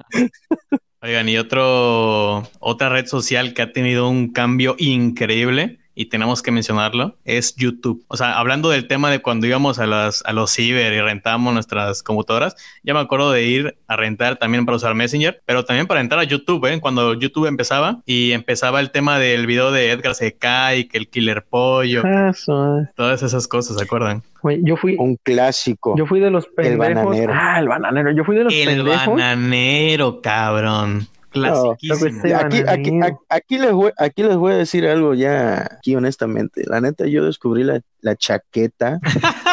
Oigan, 1.04 1.28
y 1.28 1.38
otro, 1.38 2.44
otra 2.60 2.90
red 2.90 3.08
social 3.08 3.54
que 3.54 3.64
ha 3.64 3.74
tenido 3.74 4.08
un 4.08 4.32
cambio 4.32 4.76
increíble 4.78 5.81
y 5.96 6.06
tenemos 6.06 6.42
que 6.42 6.52
mencionarlo, 6.52 7.16
es 7.26 7.56
YouTube. 7.56 8.04
O 8.08 8.18
sea, 8.18 8.38
hablando 8.38 8.70
del 8.70 8.88
tema 8.88 9.12
de 9.12 9.22
cuando 9.22 9.48
íbamos 9.48 9.80
a, 9.80 9.88
las, 9.88 10.24
a 10.26 10.34
los 10.34 10.52
ciber 10.52 10.94
y 10.94 11.02
rentábamos 11.02 11.54
nuestras 11.54 12.04
computadoras, 12.04 12.56
ya 12.84 12.94
me 12.94 13.00
acuerdo 13.00 13.32
de 13.32 13.44
ir 13.44 13.78
a 13.88 13.96
rentar 13.96 14.38
también 14.38 14.66
para 14.66 14.78
usar 14.78 14.96
Messenger, 14.96 15.42
pero 15.46 15.66
también 15.66 15.88
para 15.88 16.02
entrar 16.02 16.20
a 16.20 16.24
YouTube, 16.24 16.66
¿eh? 16.66 16.80
Cuando 16.80 17.14
YouTube 17.14 17.48
empezaba 17.48 18.02
y 18.06 18.32
empezaba 18.32 18.80
el 18.80 18.92
tema 18.92 19.20
del 19.20 19.46
video 19.48 19.72
de 19.72 19.92
Edgar 19.92 20.16
C.K. 20.16 20.76
y 20.76 20.86
que 20.86 20.98
el 20.98 21.10
Killer 21.10 21.44
Pollo. 21.44 22.04
Eso. 22.06 22.88
Todas 22.96 23.24
esas 23.24 23.48
cosas, 23.48 23.78
¿se 23.78 23.84
acuerdan? 23.84 24.24
yo 24.64 24.76
fui 24.76 24.96
un 24.98 25.18
clásico. 25.18 25.96
Yo 25.98 26.06
fui 26.06 26.20
de 26.20 26.32
los 26.32 26.48
pendejos. 26.48 26.88
El 26.88 26.96
bananero. 26.96 27.34
Ah, 27.36 27.60
el 27.60 27.68
bananero. 27.68 28.12
Yo 28.12 28.24
fui 28.24 28.36
de 28.36 28.46
los 28.46 28.54
el 28.54 28.66
pendejos. 28.66 29.04
El 29.04 29.10
bananero, 29.10 30.22
cabrón. 30.22 31.08
Clasiquísimo. 31.32 32.22
aquí, 32.36 32.62
aquí, 32.68 33.00
aquí, 33.30 33.58
les 33.58 33.72
voy, 33.72 33.92
aquí 33.98 34.24
les 34.24 34.36
voy 34.36 34.54
a 34.54 34.58
decir 34.58 34.86
algo 34.86 35.14
ya, 35.14 35.78
aquí 35.78 35.96
honestamente. 35.96 36.64
La 36.68 36.82
neta, 36.82 37.08
yo 37.08 37.26
descubrí 37.26 37.64
la, 37.64 37.82
la 38.02 38.16
chaqueta 38.16 39.00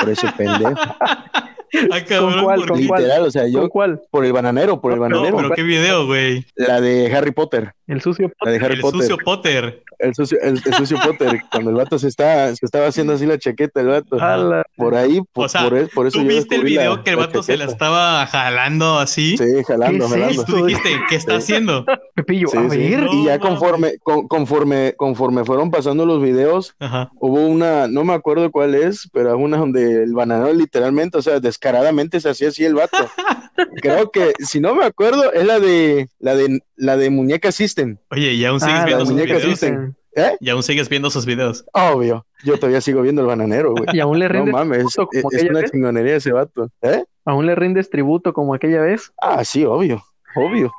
por 0.01 0.11
ese 0.11 0.31
pendejo. 0.37 0.75
Ay, 1.93 2.03
cabrón, 2.03 2.33
¿Con 2.35 2.45
cuál? 2.45 2.67
¿Con 2.67 2.79
Literal, 2.81 3.23
o 3.23 3.31
sea, 3.31 3.47
yo 3.49 3.69
cuál? 3.69 4.01
por 4.11 4.25
el 4.25 4.33
bananero, 4.33 4.81
por 4.81 4.93
el 4.93 4.99
bananero. 4.99 5.31
No, 5.31 5.37
pero 5.37 5.51
qué 5.55 5.63
video, 5.63 6.07
güey. 6.07 6.45
La 6.57 6.81
de 6.81 7.15
Harry 7.15 7.31
Potter. 7.33 7.73
El 7.87 8.01
sucio 8.03 8.29
Potter. 8.29 8.47
La 8.47 8.51
de 8.59 8.65
Harry 8.65 8.75
el 8.77 8.81
Potter. 8.81 9.01
sucio 9.01 9.19
Potter. 9.25 9.83
El 9.99 10.15
sucio, 10.15 10.39
el, 10.43 10.61
el 10.65 10.75
sucio 10.75 10.97
Potter, 11.05 11.41
cuando 11.51 11.71
el 11.71 11.77
vato 11.77 11.99
se 11.99 12.07
está, 12.07 12.55
se 12.55 12.65
estaba 12.65 12.87
haciendo 12.87 13.15
así 13.15 13.27
la 13.27 13.37
chaqueta, 13.39 13.81
el 13.81 13.89
vato. 13.89 14.21
Ala. 14.21 14.63
Por 14.77 14.95
ahí, 14.95 15.21
por, 15.33 15.47
o 15.47 15.49
sea, 15.49 15.65
por, 15.65 15.77
eso, 15.77 15.91
por 15.95 16.07
eso 16.07 16.19
¿tú 16.19 16.25
yo 16.25 16.29
viste 16.29 16.55
el 16.55 16.63
video 16.65 16.97
la, 16.99 17.03
que 17.03 17.11
el 17.11 17.17
vato 17.17 17.43
se 17.43 17.57
la 17.57 17.65
estaba 17.65 18.25
jalando 18.27 18.99
así? 18.99 19.37
Sí, 19.37 19.45
jalando, 19.67 20.07
¿Qué 20.07 20.15
es 20.15 20.21
jalando. 20.21 20.43
Y 20.43 20.45
tú 20.45 20.67
dijiste, 20.67 20.91
¿qué 21.09 21.17
está 21.17 21.37
haciendo? 21.37 21.85
Pepillo, 22.15 22.47
Sí, 22.49 22.59
a 22.59 22.71
sí. 22.71 22.79
ver. 22.79 23.09
Y 23.13 23.25
ya 23.25 23.39
conforme, 23.41 23.99
con- 24.05 24.29
conforme, 24.29 24.95
conforme 24.97 25.45
fueron 25.45 25.71
pasando 25.73 26.07
los 26.07 26.23
videos, 26.23 26.75
Ajá. 26.79 27.11
hubo 27.19 27.41
una, 27.47 27.89
no 27.89 28.05
me 28.05 28.13
acuerdo 28.15 28.51
cuál 28.53 28.75
es, 28.77 29.09
pero 29.13 29.37
una 29.37 29.57
donde 29.57 30.05
el 30.05 30.13
bananero 30.13 30.53
literalmente, 30.53 31.19
o 31.19 31.23
sea, 31.23 31.41
descaradamente 31.59 32.21
se 32.21 32.31
hacía 32.31 32.49
así 32.49 32.65
el 32.65 32.75
vato. 32.75 32.97
Creo 33.83 34.11
que, 34.13 34.33
si 34.39 34.61
no 34.61 34.75
me 34.75 34.85
acuerdo, 34.85 35.33
es 35.33 35.45
la 35.45 35.59
de, 35.59 36.09
la 36.21 36.37
de, 36.37 36.61
la 36.77 36.97
de 36.97 37.11
Muñeca 37.11 37.51
System. 37.51 37.99
Oye, 38.11 38.33
¿y 38.35 38.45
aún 38.45 38.61
sigues 38.61 38.77
Ah, 38.81 38.85
viendo 38.85 39.01
la 39.05 39.07
sus 39.07 39.15
muñeca 39.15 39.35
videos? 39.35 39.59
System. 39.59 39.95
¿Eh? 40.15 40.37
¿Y 40.41 40.51
aún 40.51 40.63
sigues 40.63 40.89
viendo 40.89 41.11
sus 41.11 41.27
videos? 41.27 41.65
Obvio. 41.73 42.27
Yo 42.45 42.57
todavía 42.59 42.81
sigo 42.81 43.03
viendo 43.03 43.23
el 43.23 43.27
bananero, 43.29 43.73
güey. 43.73 43.85
Y 43.97 44.01
aún 44.01 44.19
le 44.21 44.29
No 44.29 44.35
rindes 44.35 44.53
mames, 44.53 44.87
tributo 44.95 45.37
es, 45.37 45.43
una 45.45 45.61
vez. 45.61 45.71
chingonería 45.71 46.17
ese 46.17 46.33
vato. 46.33 46.71
¿Eh? 46.83 47.05
Aún 47.25 47.47
le 47.47 47.55
rindes 47.57 47.91
tributo 47.91 48.33
como 48.33 48.55
aquella 48.55 48.81
vez. 48.81 49.13
Ah, 49.21 49.45
sí, 49.45 49.65
obvio, 49.65 50.03
obvio. 50.37 50.73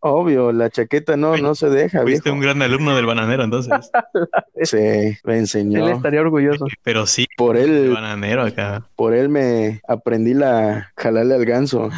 Obvio, 0.00 0.52
la 0.52 0.68
chaqueta 0.70 1.16
no, 1.16 1.36
no 1.36 1.54
se 1.54 1.70
deja, 1.70 2.02
Fuiste 2.02 2.22
viejo. 2.30 2.34
un 2.34 2.40
gran 2.42 2.60
alumno 2.62 2.94
del 2.96 3.06
bananero, 3.06 3.44
entonces. 3.44 3.72
Sí, 4.62 4.76
me 4.76 5.34
Él 5.34 5.38
enseñó. 5.38 5.88
estaría 5.88 6.20
orgulloso. 6.20 6.66
Pero 6.82 7.06
sí, 7.06 7.26
Por 7.36 7.56
el 7.56 7.70
él, 7.70 7.90
bananero 7.92 8.42
acá. 8.42 8.84
por 8.96 9.14
él 9.14 9.28
me 9.28 9.80
aprendí 9.86 10.34
la 10.34 10.92
jalarle 10.96 11.34
al 11.36 11.44
ganso. 11.44 11.88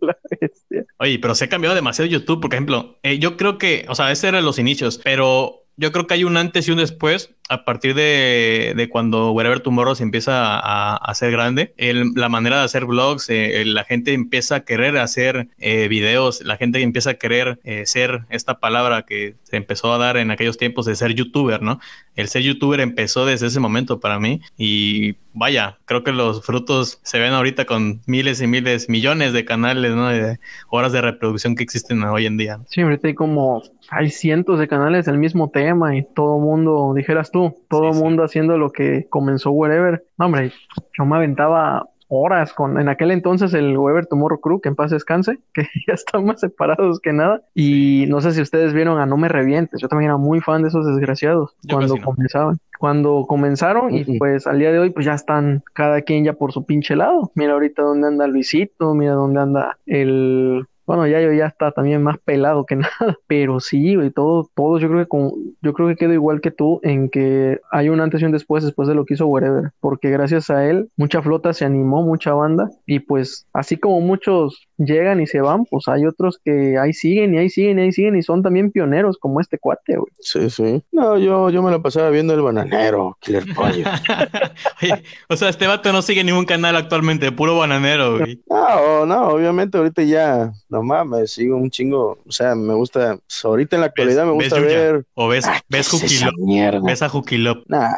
La 0.00 0.16
bestia. 0.40 0.84
Oye, 0.98 1.18
pero 1.20 1.34
se 1.34 1.44
ha 1.44 1.48
cambiado 1.48 1.74
demasiado 1.76 2.10
YouTube, 2.10 2.40
por 2.40 2.52
ejemplo, 2.52 2.98
eh, 3.02 3.18
yo 3.18 3.36
creo 3.36 3.58
que, 3.58 3.84
o 3.88 3.94
sea, 3.94 4.10
ese 4.10 4.28
eran 4.28 4.44
los 4.44 4.58
inicios, 4.58 4.98
pero 5.02 5.59
yo 5.80 5.92
creo 5.92 6.06
que 6.06 6.12
hay 6.14 6.24
un 6.24 6.36
antes 6.36 6.68
y 6.68 6.72
un 6.72 6.76
después 6.76 7.34
a 7.48 7.64
partir 7.64 7.94
de, 7.94 8.74
de 8.76 8.88
cuando 8.88 9.32
Wherever 9.32 9.60
Tomorrow 9.60 9.96
se 9.96 10.04
empieza 10.04 10.56
a, 10.58 10.92
a 10.92 10.96
hacer 10.96 11.32
grande. 11.32 11.74
La 12.14 12.28
manera 12.28 12.58
de 12.58 12.64
hacer 12.64 12.84
vlogs, 12.84 13.28
eh, 13.28 13.64
la 13.66 13.82
gente 13.84 14.12
empieza 14.12 14.56
a 14.56 14.60
querer 14.60 14.98
hacer 14.98 15.48
eh, 15.58 15.88
videos, 15.88 16.42
la 16.42 16.56
gente 16.58 16.80
empieza 16.80 17.10
a 17.10 17.14
querer 17.14 17.58
eh, 17.64 17.86
ser 17.86 18.20
esta 18.28 18.60
palabra 18.60 19.02
que 19.02 19.34
se 19.42 19.56
empezó 19.56 19.92
a 19.92 19.98
dar 19.98 20.16
en 20.18 20.30
aquellos 20.30 20.58
tiempos 20.58 20.86
de 20.86 20.94
ser 20.94 21.14
youtuber, 21.14 21.60
¿no? 21.60 21.80
El 22.14 22.28
ser 22.28 22.42
youtuber 22.42 22.80
empezó 22.80 23.24
desde 23.24 23.46
ese 23.46 23.58
momento 23.58 23.98
para 23.98 24.20
mí 24.20 24.42
y 24.56 25.16
vaya, 25.32 25.78
creo 25.86 26.04
que 26.04 26.12
los 26.12 26.42
frutos 26.42 27.00
se 27.02 27.18
ven 27.18 27.32
ahorita 27.32 27.64
con 27.64 28.00
miles 28.06 28.40
y 28.40 28.46
miles, 28.46 28.88
millones 28.88 29.32
de 29.32 29.44
canales, 29.44 29.94
¿no? 29.94 30.08
De 30.08 30.38
horas 30.68 30.92
de 30.92 31.00
reproducción 31.00 31.56
que 31.56 31.64
existen 31.64 32.02
hoy 32.04 32.26
en 32.26 32.36
día. 32.36 32.60
Sí, 32.68 32.82
ahorita 32.82 33.08
hay 33.08 33.14
como, 33.14 33.62
hay 33.90 34.10
cientos 34.10 34.58
de 34.58 34.68
canales 34.68 35.06
del 35.06 35.18
mismo 35.18 35.50
tema 35.50 35.96
y 35.96 36.04
todo 36.04 36.38
mundo, 36.38 36.92
dijeras 36.94 37.30
tú, 37.30 37.54
todo 37.68 37.92
Sí, 37.92 37.98
sí. 37.98 38.04
mundo 38.04 38.22
haciendo 38.24 38.56
lo 38.58 38.70
que 38.70 39.06
comenzó 39.10 39.50
Wherever. 39.50 40.04
No, 40.18 40.26
hombre, 40.26 40.52
yo 40.96 41.04
me 41.04 41.16
aventaba 41.16 41.88
horas 42.12 42.52
con, 42.52 42.80
en 42.80 42.88
aquel 42.88 43.12
entonces 43.12 43.54
el 43.54 43.76
Wherever 43.78 44.04
Tomorrow 44.06 44.40
Crew, 44.40 44.60
que 44.60 44.68
en 44.68 44.74
paz 44.74 44.90
descanse, 44.90 45.38
que 45.54 45.62
ya 45.86 45.94
están 45.94 46.24
más 46.24 46.40
separados 46.40 46.98
que 47.00 47.12
nada. 47.12 47.42
Y 47.54 48.06
no 48.08 48.20
sé 48.20 48.32
si 48.32 48.40
ustedes 48.42 48.72
vieron 48.74 48.98
a 48.98 49.06
No 49.06 49.16
Me 49.16 49.28
Revientes, 49.28 49.80
yo 49.80 49.88
también 49.88 50.10
era 50.10 50.16
muy 50.18 50.40
fan 50.40 50.62
de 50.62 50.68
esos 50.68 50.86
desgraciados 50.86 51.54
Yo 51.62 51.76
cuando 51.76 51.96
no. 51.96 52.02
comenzaban. 52.02 52.58
Cuando 52.80 53.26
comenzaron 53.28 53.94
y 53.94 54.18
pues 54.18 54.46
al 54.46 54.58
día 54.58 54.72
de 54.72 54.78
hoy 54.78 54.90
pues 54.90 55.04
ya 55.04 55.12
están 55.12 55.62
cada 55.74 56.00
quien 56.00 56.24
ya 56.24 56.32
por 56.32 56.50
su 56.52 56.64
pinche 56.64 56.96
lado. 56.96 57.30
Mira 57.34 57.52
ahorita 57.52 57.82
dónde 57.82 58.08
anda 58.08 58.26
Luisito, 58.26 58.94
mira 58.94 59.12
dónde 59.12 59.38
anda 59.40 59.76
el... 59.86 60.66
Bueno, 60.90 61.06
ya 61.06 61.20
yo 61.20 61.32
ya 61.32 61.46
está 61.46 61.70
también 61.70 62.02
más 62.02 62.18
pelado 62.18 62.66
que 62.66 62.74
nada, 62.74 63.16
pero 63.28 63.60
sí, 63.60 63.94
güey, 63.94 64.10
todo, 64.10 64.50
todos 64.56 64.82
yo 64.82 64.88
creo 64.88 64.98
que 65.02 65.06
con, 65.06 65.30
yo 65.62 65.72
creo 65.72 65.86
que 65.86 65.94
quedo 65.94 66.12
igual 66.14 66.40
que 66.40 66.50
tú 66.50 66.80
en 66.82 67.08
que 67.10 67.60
hay 67.70 67.90
un 67.90 68.00
antes 68.00 68.20
y 68.20 68.24
un 68.24 68.32
después 68.32 68.64
después 68.64 68.88
de 68.88 68.96
lo 68.96 69.04
que 69.04 69.14
hizo 69.14 69.28
Wherever, 69.28 69.70
porque 69.78 70.10
gracias 70.10 70.50
a 70.50 70.68
él 70.68 70.88
mucha 70.96 71.22
flota 71.22 71.52
se 71.52 71.64
animó, 71.64 72.02
mucha 72.02 72.32
banda, 72.32 72.70
y 72.86 72.98
pues 72.98 73.46
así 73.52 73.76
como 73.76 74.00
muchos 74.00 74.66
llegan 74.78 75.20
y 75.20 75.28
se 75.28 75.40
van, 75.40 75.64
pues 75.66 75.86
hay 75.86 76.06
otros 76.06 76.40
que 76.44 76.76
ahí 76.76 76.92
siguen 76.92 77.34
y 77.34 77.38
ahí 77.38 77.50
siguen 77.50 77.78
y 77.78 77.82
ahí 77.82 77.92
siguen 77.92 78.16
y 78.16 78.22
son 78.22 78.42
también 78.42 78.72
pioneros 78.72 79.16
como 79.16 79.40
este 79.40 79.58
cuate, 79.58 79.96
güey. 79.96 80.12
Sí, 80.18 80.50
sí. 80.50 80.82
No, 80.90 81.18
yo, 81.18 81.50
yo 81.50 81.62
me 81.62 81.70
la 81.70 81.78
pasaba 81.78 82.10
viendo 82.10 82.34
el 82.34 82.42
bananero, 82.42 83.16
Killer 83.20 83.44
Pollo. 83.54 83.84
Oye, 84.82 85.04
o 85.28 85.36
sea, 85.36 85.50
este 85.50 85.68
vato 85.68 85.92
no 85.92 86.02
sigue 86.02 86.24
ningún 86.24 86.46
canal 86.46 86.74
actualmente, 86.74 87.30
puro 87.30 87.56
bananero, 87.56 88.18
güey. 88.18 88.42
No, 88.50 89.06
no, 89.06 89.28
obviamente 89.28 89.78
ahorita 89.78 90.02
ya, 90.02 90.52
no 90.68 90.79
mames, 90.82 91.32
sigo 91.32 91.56
un 91.56 91.70
chingo, 91.70 92.18
o 92.26 92.32
sea, 92.32 92.54
me 92.54 92.74
gusta, 92.74 93.18
ahorita 93.44 93.76
en 93.76 93.80
la 93.80 93.86
actualidad 93.86 94.24
me 94.26 94.32
¿Ves 94.36 94.50
gusta 94.50 94.60
ver, 94.60 95.04
O 95.14 95.28
ves, 95.28 95.44
Ah, 95.46 95.60
ves 95.68 95.88
¿qué 95.90 95.96
es 95.96 96.02
esa 96.04 96.26
Jukilop, 96.26 96.46
mierda? 96.46 96.80
ves 96.84 97.02
a 97.02 97.08
Jukilop. 97.08 97.64
Nah, 97.68 97.90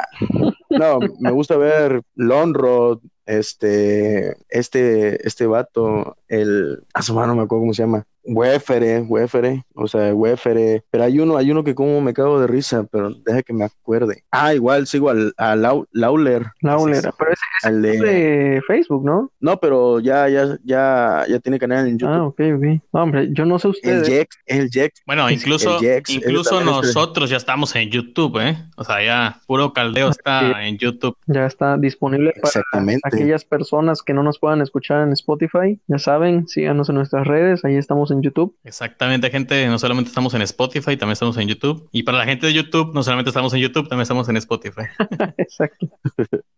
no, 0.69 0.99
me 1.19 1.31
gusta 1.31 1.57
ver 1.57 2.01
Lonrod, 2.15 2.99
este, 3.25 4.35
este, 4.49 5.25
este 5.27 5.45
vato, 5.47 6.17
el, 6.27 6.83
a 6.93 7.01
su 7.01 7.13
mano 7.13 7.27
no 7.27 7.35
me 7.35 7.43
acuerdo 7.43 7.61
cómo 7.61 7.73
se 7.73 7.83
llama, 7.83 8.05
Wefere, 8.25 9.01
Wefere, 9.01 9.63
o 9.75 9.87
sea, 9.87 10.13
Wefere, 10.13 10.83
pero 10.89 11.03
hay 11.03 11.19
uno, 11.19 11.37
hay 11.37 11.51
uno 11.51 11.63
que 11.63 11.75
como 11.75 11.99
me 12.01 12.13
cago 12.13 12.39
de 12.39 12.47
risa, 12.47 12.85
pero 12.91 13.11
deja 13.11 13.43
que 13.43 13.53
me 13.53 13.65
acuerde. 13.65 14.23
Ah, 14.31 14.53
igual 14.53 14.87
sigo 14.87 15.09
al, 15.09 15.33
a 15.37 15.55
Lau- 15.55 15.87
Lauler, 15.91 16.45
Lauler, 16.61 17.03
sí. 17.03 17.09
pero 17.17 17.31
ese 17.31 17.67
al 17.67 17.85
es 17.85 17.99
de, 17.99 18.07
de 18.09 18.61
Facebook, 18.65 19.03
¿no? 19.05 19.29
no, 19.39 19.59
pero 19.59 19.99
ya, 19.99 20.29
ya, 20.29 20.57
ya, 20.63 21.25
ya 21.27 21.39
tiene 21.39 21.59
canal 21.59 21.87
en 21.87 21.97
YouTube. 21.99 22.13
Ah, 22.15 22.23
ok, 22.25 22.39
ok. 22.55 22.81
No, 22.93 23.03
hombre, 23.03 23.29
yo 23.31 23.45
no 23.45 23.59
sé 23.59 23.67
El 23.67 23.71
ustedes. 23.73 24.07
Jex, 24.07 24.37
el 24.45 24.69
Jex, 24.69 25.01
Bueno, 25.05 25.27
El 25.27 25.35
incluso, 25.35 25.79
Jex, 25.79 26.09
ese 26.09 26.19
incluso 26.19 26.59
es- 26.59 26.65
nosotros 26.65 27.29
ya 27.29 27.37
estamos 27.37 27.75
en 27.75 27.89
YouTube, 27.89 28.39
¿eh? 28.41 28.57
O 28.77 28.83
sea, 28.83 29.03
ya 29.03 29.41
puro 29.47 29.73
caldeo 29.73 30.09
está 30.09 30.65
en 30.65 30.77
YouTube. 30.77 31.15
Ya 31.27 31.45
está 31.45 31.77
disponible 31.77 32.33
para 32.41 32.63
aquellas 33.03 33.43
personas 33.45 34.01
que 34.01 34.13
no 34.13 34.23
nos 34.23 34.39
puedan 34.39 34.61
escuchar 34.61 35.05
en 35.05 35.11
Spotify. 35.13 35.79
Ya 35.87 35.97
saben, 35.99 36.47
síganos 36.47 36.89
en 36.89 36.95
nuestras 36.95 37.27
redes, 37.27 37.65
ahí 37.65 37.75
estamos 37.75 38.11
en 38.13 38.21
YouTube. 38.21 38.55
Exactamente, 38.63 39.29
gente. 39.29 39.67
No 39.67 39.77
solamente 39.79 40.09
estamos 40.09 40.33
en 40.33 40.41
Spotify, 40.43 40.97
también 40.97 41.13
estamos 41.13 41.37
en 41.37 41.47
YouTube. 41.47 41.89
Y 41.91 42.03
para 42.03 42.17
la 42.17 42.25
gente 42.25 42.47
de 42.47 42.53
YouTube, 42.53 42.93
no 42.93 43.03
solamente 43.03 43.29
estamos 43.29 43.53
en 43.53 43.59
YouTube, 43.59 43.87
también 43.89 44.03
estamos 44.03 44.29
en 44.29 44.37
Spotify. 44.37 44.83
Exacto. 45.37 45.87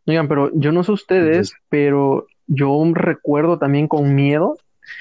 Oigan, 0.06 0.28
pero 0.28 0.52
yo 0.54 0.72
no 0.72 0.84
sé 0.84 0.92
ustedes, 0.92 1.54
pero 1.70 2.28
yo 2.48 2.84
recuerdo 2.94 3.58
también 3.58 3.88
con 3.88 4.14
miedo. 4.14 4.58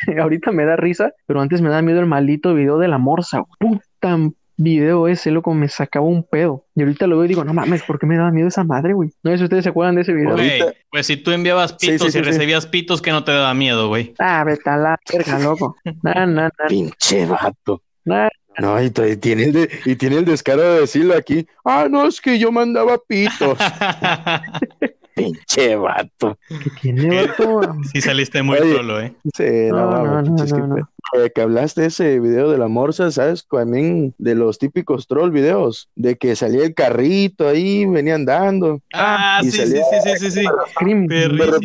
Ahorita 0.21 0.51
me 0.51 0.65
da 0.65 0.77
risa, 0.77 1.13
pero 1.27 1.41
antes 1.41 1.61
me 1.61 1.69
da 1.69 1.83
miedo 1.83 2.01
el 2.01 2.07
maldito 2.07 2.55
video 2.55 2.79
de 2.79 2.89
la 2.89 2.99
morsa. 2.99 3.45
Puta 3.59 4.19
video 4.57 5.09
ese, 5.09 5.31
loco, 5.31 5.53
me 5.55 5.69
sacaba 5.69 6.07
un 6.07 6.23
pedo. 6.23 6.65
Y 6.75 6.83
ahorita 6.83 7.07
lo 7.07 7.17
veo 7.17 7.25
y 7.25 7.29
digo, 7.29 7.45
no 7.45 7.55
mames, 7.55 7.83
¿por 7.83 7.99
qué 7.99 8.07
me 8.07 8.17
daba 8.17 8.31
miedo 8.31 8.49
esa 8.49 8.65
madre, 8.65 8.93
güey? 8.95 9.11
No 9.23 9.31
sé 9.33 9.39
si 9.39 9.45
ustedes 9.45 9.65
se 9.65 9.71
acuerdan 9.71 9.95
de 9.97 10.03
ese 10.03 10.13
video. 10.13 10.33
Güey, 10.35 10.61
pues 10.91 11.07
si 11.07 11.17
tú 11.17 11.31
enviabas 11.33 11.77
Sí, 11.79 11.89
pitos 11.93 12.13
sí, 12.13 12.19
y 12.19 12.23
sí, 12.23 12.23
recibías 12.23 12.67
pitos, 12.67 13.03
que 13.03 13.11
no 13.13 13.25
te 13.25 13.33
daba 13.33 13.53
miedo, 13.55 13.89
güey. 13.89 14.15
Ah, 14.19 14.45
vete 14.45 14.69
a 14.71 14.77
la 14.77 14.99
verga, 15.13 15.39
loco. 15.39 15.77
Nah, 16.03 16.27
nah, 16.27 16.27
nah, 16.27 16.49
pinche 16.69 17.27
vato. 17.27 17.83
nah. 18.05 18.29
No, 18.57 18.81
y, 18.81 18.87
y 18.87 19.17
tiene 19.17 19.45
el 19.47 19.53
de- 19.53 19.71
y 19.85 19.97
tiene 19.97 20.17
el 20.19 20.25
descaro 20.25 20.63
de 20.63 20.81
decirlo 20.83 21.15
aquí. 21.17 21.45
Ah, 21.65 21.89
no, 21.91 22.07
es 22.07 22.21
que 22.21 22.39
yo 22.39 22.53
mandaba 22.53 22.99
pitos. 23.09 23.59
pinche 25.15 25.77
vato. 25.77 26.39
¿Qué 26.49 26.71
tiene, 26.81 27.27
vato? 27.27 27.61
sí 27.93 28.01
saliste 28.01 28.43
muy 28.43 28.59
Oye. 28.59 28.77
solo, 28.77 29.01
¿eh? 29.01 29.13
Sí, 29.37 29.45
no, 29.71 29.91
No, 29.91 30.05
no, 30.05 30.23
no, 30.23 30.23
pinches 30.25 30.53
no, 30.53 30.57
que- 30.57 30.81
no. 30.81 30.89
Eh, 31.15 31.31
que 31.35 31.41
hablaste 31.41 31.83
de 31.83 31.87
ese 31.89 32.21
video 32.21 32.51
de 32.51 32.59
la 32.59 32.69
morsa, 32.69 33.11
¿sabes? 33.11 33.47
También 33.51 34.15
de 34.19 34.35
los 34.35 34.59
típicos 34.59 35.07
troll 35.07 35.31
videos, 35.31 35.89
de 35.95 36.17
que 36.17 36.37
salía 36.37 36.65
el 36.65 36.75
carrito 36.75 37.49
ahí, 37.49 37.87
venía 37.87 38.15
andando. 38.17 38.81
Ah, 38.93 39.41
y 39.43 39.51
sí, 39.51 39.53
sí, 39.53 39.59
salía- 39.59 39.85
sí, 39.91 39.97
sí, 40.03 40.17
sí, 40.19 40.31
sí. 40.43 40.47
Scream. 40.73 41.07
De 41.07 41.29
la 41.29 41.59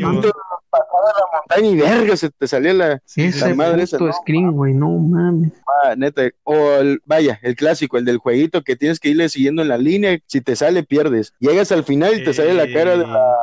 montaña 1.34 1.68
y 1.68 1.76
verga, 1.78 2.16
se 2.16 2.30
te 2.30 2.48
salía 2.48 2.74
la, 2.74 3.02
Ese 3.16 3.54
madre 3.56 3.84
esa. 3.84 3.98
screen, 4.22 4.52
güey, 4.52 4.74
no 4.74 4.90
mames. 4.90 5.52
Ah, 5.84 5.96
neta. 5.96 6.24
O 6.44 6.74
el, 6.74 7.02
vaya, 7.06 7.40
el 7.42 7.56
clásico, 7.56 7.98
el 7.98 8.06
del 8.06 8.18
jueguito 8.18 8.62
que 8.64 8.76
tienes 8.76 9.00
que 9.00 9.10
irle 9.10 9.30
siguiendo 9.30 9.62
en 9.62 9.70
la 9.70 9.78
línea. 9.78 10.20
Si 10.28 10.42
te 10.42 10.56
sale, 10.56 10.84
pierdes. 10.84 11.34
Llegas 11.40 11.72
al 11.72 11.84
final 11.84 12.20
y 12.20 12.24
te 12.24 12.34
sale 12.34 12.54
la 12.54 12.72
cara 12.72 12.98
de 12.98 13.08
la, 13.08 13.36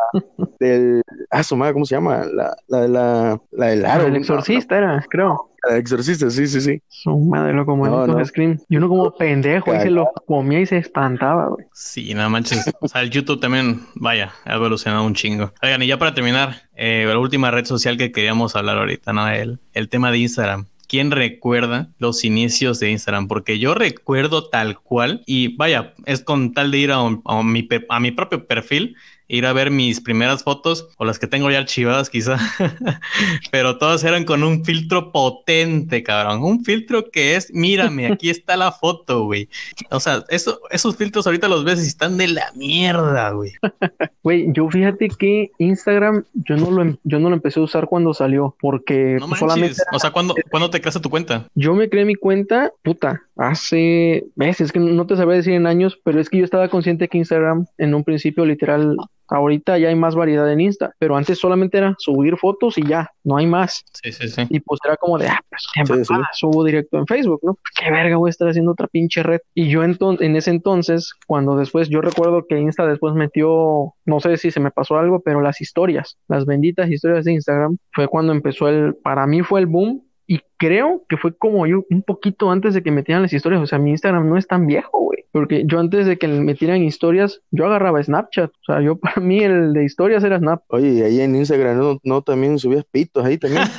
del. 0.58 1.02
Ah, 1.30 1.42
su 1.42 1.56
madre, 1.56 1.72
¿cómo 1.72 1.84
se 1.84 1.94
llama? 1.94 2.24
La, 2.32 2.56
la, 2.68 2.80
de 2.80 2.88
la, 2.88 3.40
la 3.52 3.66
del 3.66 3.84
aro. 3.86 4.06
el 4.06 4.12
¿no? 4.12 4.18
exorcista 4.18 4.76
era, 4.78 5.04
creo. 5.08 5.50
La 5.68 5.78
exorcista, 5.78 6.30
sí, 6.30 6.46
sí, 6.46 6.60
sí. 6.60 6.80
Su 6.88 7.18
madre, 7.18 7.52
loco, 7.52 7.76
No, 7.76 7.82
manito 7.82 8.18
no. 8.18 8.24
Scream. 8.24 8.58
Y 8.68 8.76
uno 8.76 8.88
como 8.88 9.10
pendejo, 9.16 9.72
ahí 9.72 9.80
se 9.80 9.90
lo 9.90 10.06
comía 10.26 10.60
y 10.60 10.66
se 10.66 10.76
espantaba, 10.78 11.48
güey. 11.48 11.66
Sí, 11.72 12.14
no 12.14 12.30
manches. 12.30 12.72
O 12.80 12.86
sea, 12.86 13.02
el 13.02 13.10
YouTube 13.10 13.40
también, 13.40 13.80
vaya, 13.96 14.32
ha 14.44 14.54
evolucionado 14.54 15.04
un 15.04 15.14
chingo. 15.14 15.52
Oigan, 15.62 15.82
y 15.82 15.88
ya 15.88 15.98
para 15.98 16.14
terminar, 16.14 16.62
eh, 16.76 17.04
la 17.08 17.18
última 17.18 17.50
red 17.50 17.64
social 17.64 17.96
que 17.96 18.12
queríamos 18.12 18.54
hablar 18.54 18.78
ahorita, 18.78 19.12
¿no? 19.12 19.28
El, 19.28 19.58
el 19.72 19.88
tema 19.88 20.12
de 20.12 20.18
Instagram. 20.18 20.66
¿Quién 20.88 21.10
recuerda 21.10 21.88
los 21.98 22.24
inicios 22.24 22.78
de 22.78 22.92
Instagram? 22.92 23.26
Porque 23.26 23.58
yo 23.58 23.74
recuerdo 23.74 24.48
tal 24.48 24.78
cual, 24.78 25.24
y 25.26 25.56
vaya, 25.56 25.94
es 26.04 26.20
con 26.22 26.52
tal 26.54 26.70
de 26.70 26.78
ir 26.78 26.92
a, 26.92 27.02
un- 27.02 27.22
a 27.24 27.42
mi, 27.42 27.68
a 27.88 27.98
mi 27.98 28.12
propio 28.12 28.46
perfil, 28.46 28.94
ir 29.28 29.46
a 29.46 29.52
ver 29.52 29.70
mis 29.70 30.00
primeras 30.00 30.42
fotos, 30.42 30.88
o 30.98 31.04
las 31.04 31.18
que 31.18 31.26
tengo 31.26 31.50
ya 31.50 31.58
archivadas 31.58 32.10
quizá, 32.10 32.38
pero 33.50 33.78
todas 33.78 34.04
eran 34.04 34.24
con 34.24 34.42
un 34.42 34.64
filtro 34.64 35.12
potente, 35.12 36.02
cabrón. 36.02 36.42
Un 36.42 36.64
filtro 36.64 37.10
que 37.10 37.36
es, 37.36 37.52
mírame, 37.52 38.06
aquí 38.06 38.30
está 38.30 38.56
la 38.56 38.72
foto, 38.72 39.24
güey. 39.24 39.48
O 39.90 40.00
sea, 40.00 40.24
eso, 40.28 40.60
esos 40.70 40.96
filtros 40.96 41.26
ahorita 41.26 41.48
los 41.48 41.64
ves 41.64 41.84
y 41.84 41.88
están 41.88 42.16
de 42.16 42.28
la 42.28 42.52
mierda, 42.54 43.30
güey. 43.30 43.52
Güey, 44.22 44.52
yo 44.52 44.68
fíjate 44.68 45.08
que 45.08 45.52
Instagram 45.58 46.24
yo 46.34 46.56
no 46.56 46.72
lo, 46.72 46.82
em- 46.82 46.96
yo 47.04 47.20
no 47.20 47.28
lo 47.28 47.36
empecé 47.36 47.60
a 47.60 47.62
usar 47.62 47.86
cuando 47.86 48.12
salió, 48.12 48.56
porque 48.60 49.18
No 49.20 49.28
pues, 49.28 49.38
solamente 49.38 49.80
O 49.92 50.00
sea, 50.00 50.10
¿cuándo, 50.10 50.34
¿cuándo 50.50 50.68
te 50.68 50.80
creaste 50.80 51.00
tu 51.00 51.10
cuenta? 51.10 51.46
yo 51.54 51.74
me 51.74 51.88
creé 51.88 52.04
mi 52.04 52.16
cuenta, 52.16 52.72
puta, 52.82 53.22
hace 53.36 54.24
meses, 54.34 54.72
que 54.72 54.80
no 54.80 55.06
te 55.06 55.16
sabría 55.16 55.36
decir 55.36 55.52
en 55.54 55.66
años, 55.66 55.98
pero 56.02 56.20
es 56.20 56.28
que 56.28 56.38
yo 56.38 56.44
estaba 56.44 56.68
consciente 56.68 57.08
que 57.08 57.18
Instagram 57.18 57.66
en 57.78 57.94
un 57.94 58.02
principio 58.02 58.44
literal, 58.44 58.96
ahorita 59.28 59.78
ya 59.78 59.88
hay 59.88 59.94
más 59.94 60.14
variedad 60.14 60.50
en 60.50 60.60
Insta, 60.60 60.94
pero 60.98 61.16
antes 61.16 61.38
solamente 61.38 61.78
era 61.78 61.94
subir 61.98 62.36
fotos 62.36 62.78
y 62.78 62.86
ya, 62.86 63.10
no 63.24 63.36
hay 63.36 63.46
más. 63.46 63.84
Sí, 64.02 64.12
sí, 64.12 64.28
sí. 64.28 64.42
Y 64.48 64.60
pues 64.60 64.80
era 64.84 64.96
como 64.96 65.18
de, 65.18 65.28
ah, 65.28 65.40
pues 65.48 65.66
qué 65.74 65.86
Sí, 65.86 66.04
sí. 66.04 66.12
mamada, 66.12 66.28
subo 66.32 66.64
directo 66.64 66.98
en 66.98 67.06
Facebook, 67.06 67.40
¿no? 67.42 67.56
Qué 67.78 67.90
verga 67.90 68.16
voy 68.16 68.28
a 68.28 68.30
estar 68.30 68.48
haciendo 68.48 68.72
otra 68.72 68.86
pinche 68.86 69.22
red. 69.22 69.40
Y 69.54 69.68
yo 69.68 69.82
entonces, 69.84 70.26
en 70.26 70.36
ese 70.36 70.50
entonces, 70.50 71.12
cuando 71.26 71.56
después, 71.56 71.88
yo 71.88 72.00
recuerdo 72.00 72.46
que 72.48 72.58
Insta 72.58 72.86
después 72.86 73.14
metió, 73.14 73.94
no 74.04 74.20
sé 74.20 74.36
si 74.36 74.50
se 74.50 74.60
me 74.60 74.70
pasó 74.70 74.98
algo, 74.98 75.20
pero 75.20 75.40
las 75.40 75.60
historias, 75.60 76.18
las 76.28 76.44
benditas 76.46 76.90
historias 76.90 77.24
de 77.24 77.32
Instagram, 77.32 77.78
fue 77.92 78.08
cuando 78.08 78.32
empezó 78.32 78.68
el, 78.68 78.94
para 78.96 79.26
mí 79.26 79.42
fue 79.42 79.60
el 79.60 79.66
boom. 79.66 80.02
Y 80.28 80.40
creo 80.56 81.04
que 81.08 81.16
fue 81.16 81.36
como 81.36 81.68
yo 81.68 81.84
un 81.88 82.02
poquito 82.02 82.50
antes 82.50 82.74
de 82.74 82.82
que 82.82 82.90
metieran 82.90 83.22
las 83.22 83.32
historias. 83.32 83.62
O 83.62 83.66
sea, 83.66 83.78
mi 83.78 83.90
Instagram 83.90 84.28
no 84.28 84.36
es 84.36 84.48
tan 84.48 84.66
viejo, 84.66 84.98
güey. 84.98 85.24
Porque 85.36 85.64
yo 85.66 85.80
antes 85.80 86.06
de 86.06 86.16
que 86.16 86.28
metieran 86.28 86.82
historias, 86.82 87.42
yo 87.50 87.66
agarraba 87.66 88.02
Snapchat. 88.02 88.48
O 88.48 88.64
sea, 88.72 88.80
yo 88.80 88.96
para 88.98 89.20
mí 89.20 89.40
el 89.40 89.74
de 89.74 89.84
historias 89.84 90.24
era 90.24 90.38
Snap. 90.38 90.62
Oye, 90.68 90.88
y 90.94 91.02
ahí 91.02 91.20
en 91.20 91.36
Instagram 91.36 91.76
no, 91.76 92.00
no 92.04 92.22
también 92.22 92.58
subías 92.58 92.86
pitos 92.90 93.22
ahí 93.22 93.36
también. 93.36 93.64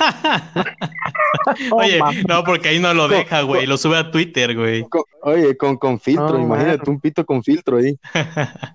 Oye, 1.72 2.00
Oh, 2.00 2.04
mames. 2.04 2.28
no, 2.28 2.44
porque 2.44 2.68
ahí 2.68 2.78
no 2.78 2.94
lo 2.94 3.08
deja, 3.08 3.42
güey. 3.42 3.66
Lo 3.66 3.76
sube 3.76 3.96
a 3.96 4.10
Twitter, 4.12 4.54
güey. 4.54 4.86
Oye, 5.22 5.56
con, 5.56 5.76
con 5.76 5.98
filtro, 5.98 6.38
No, 6.38 6.44
imagínate 6.44 6.88
un 6.88 7.00
pito 7.00 7.26
con 7.26 7.42
filtro 7.42 7.78
ahí. 7.78 7.98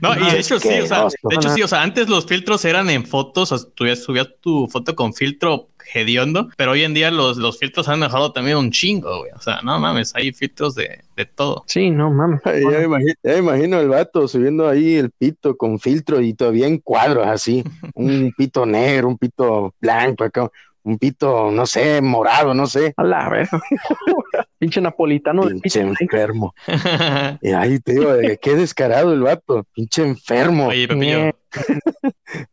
No, 0.02 0.14
y 0.16 0.32
de 0.32 0.40
hecho 0.40 0.60
sí, 0.60 0.68
o 0.82 0.86
sea, 0.86 1.06
de 1.06 1.36
hecho 1.36 1.50
sí, 1.50 1.64
o 1.64 1.68
sea, 1.70 1.82
antes 1.84 2.10
los 2.10 2.26
filtros 2.26 2.66
eran 2.66 2.90
en 2.90 3.06
fotos, 3.06 3.52
o 3.54 3.58
sea, 3.58 3.70
tú 3.74 3.88
ya 3.88 3.96
subías 3.96 4.28
tu 4.42 4.68
foto 4.68 4.94
con 4.94 5.14
filtro 5.14 5.70
hediondo, 5.94 6.50
pero 6.58 6.72
hoy 6.72 6.84
en 6.84 6.94
día 6.94 7.12
los, 7.12 7.38
los 7.38 7.60
filtros 7.60 7.88
han 7.90 8.02
dejado 8.02 8.32
también 8.32 8.58
un 8.58 8.72
chingo, 8.72 9.20
güey. 9.20 9.32
O 9.36 9.40
sea, 9.40 9.62
no 9.64 9.80
mames, 9.80 10.14
hay 10.16 10.32
filtros 10.34 10.76
de, 10.76 11.02
de 11.16 11.26
todo. 11.26 11.64
Sí, 11.68 11.90
no 11.90 12.12
mames. 12.12 12.42
Ay, 12.46 12.62
ya, 12.64 12.80
me 12.80 12.84
imagino, 12.84 13.14
ya 13.24 13.38
imagino 13.38 13.80
el 13.80 13.90
vato 13.90 14.28
subiendo 14.28 14.68
ahí 14.68 14.96
el 14.96 15.12
pito 15.12 15.56
con 15.58 15.80
filtro 15.80 16.22
y 16.22 16.34
todavía 16.34 16.68
en 16.68 16.78
cuadros 16.80 17.28
así. 17.28 17.64
Un 17.96 18.34
pito 18.38 18.66
negro, 18.66 19.08
un 19.08 19.18
pito 19.18 19.74
blanco 19.80 20.24
acá, 20.24 20.50
un 20.84 20.98
pito, 20.98 21.50
no 21.52 21.66
sé, 21.66 22.02
morado, 22.02 22.54
no 22.54 22.68
sé. 22.68 22.94
A 22.98 23.04
la 23.04 23.30
verga. 23.30 23.62
Pinche 24.60 24.82
napolitano 24.82 25.46
de 25.46 25.56
Pinche 25.56 25.82
enfermo. 25.82 26.54
Y 27.42 27.52
ahí 27.52 27.80
te 27.80 27.94
digo, 27.94 28.12
qué 28.42 28.56
descarado 28.56 29.14
el 29.14 29.22
vato. 29.22 29.66
Pinche 29.74 30.04
enfermo. 30.04 30.68
Oye, 30.68 30.88
Pepillo, 30.88 31.32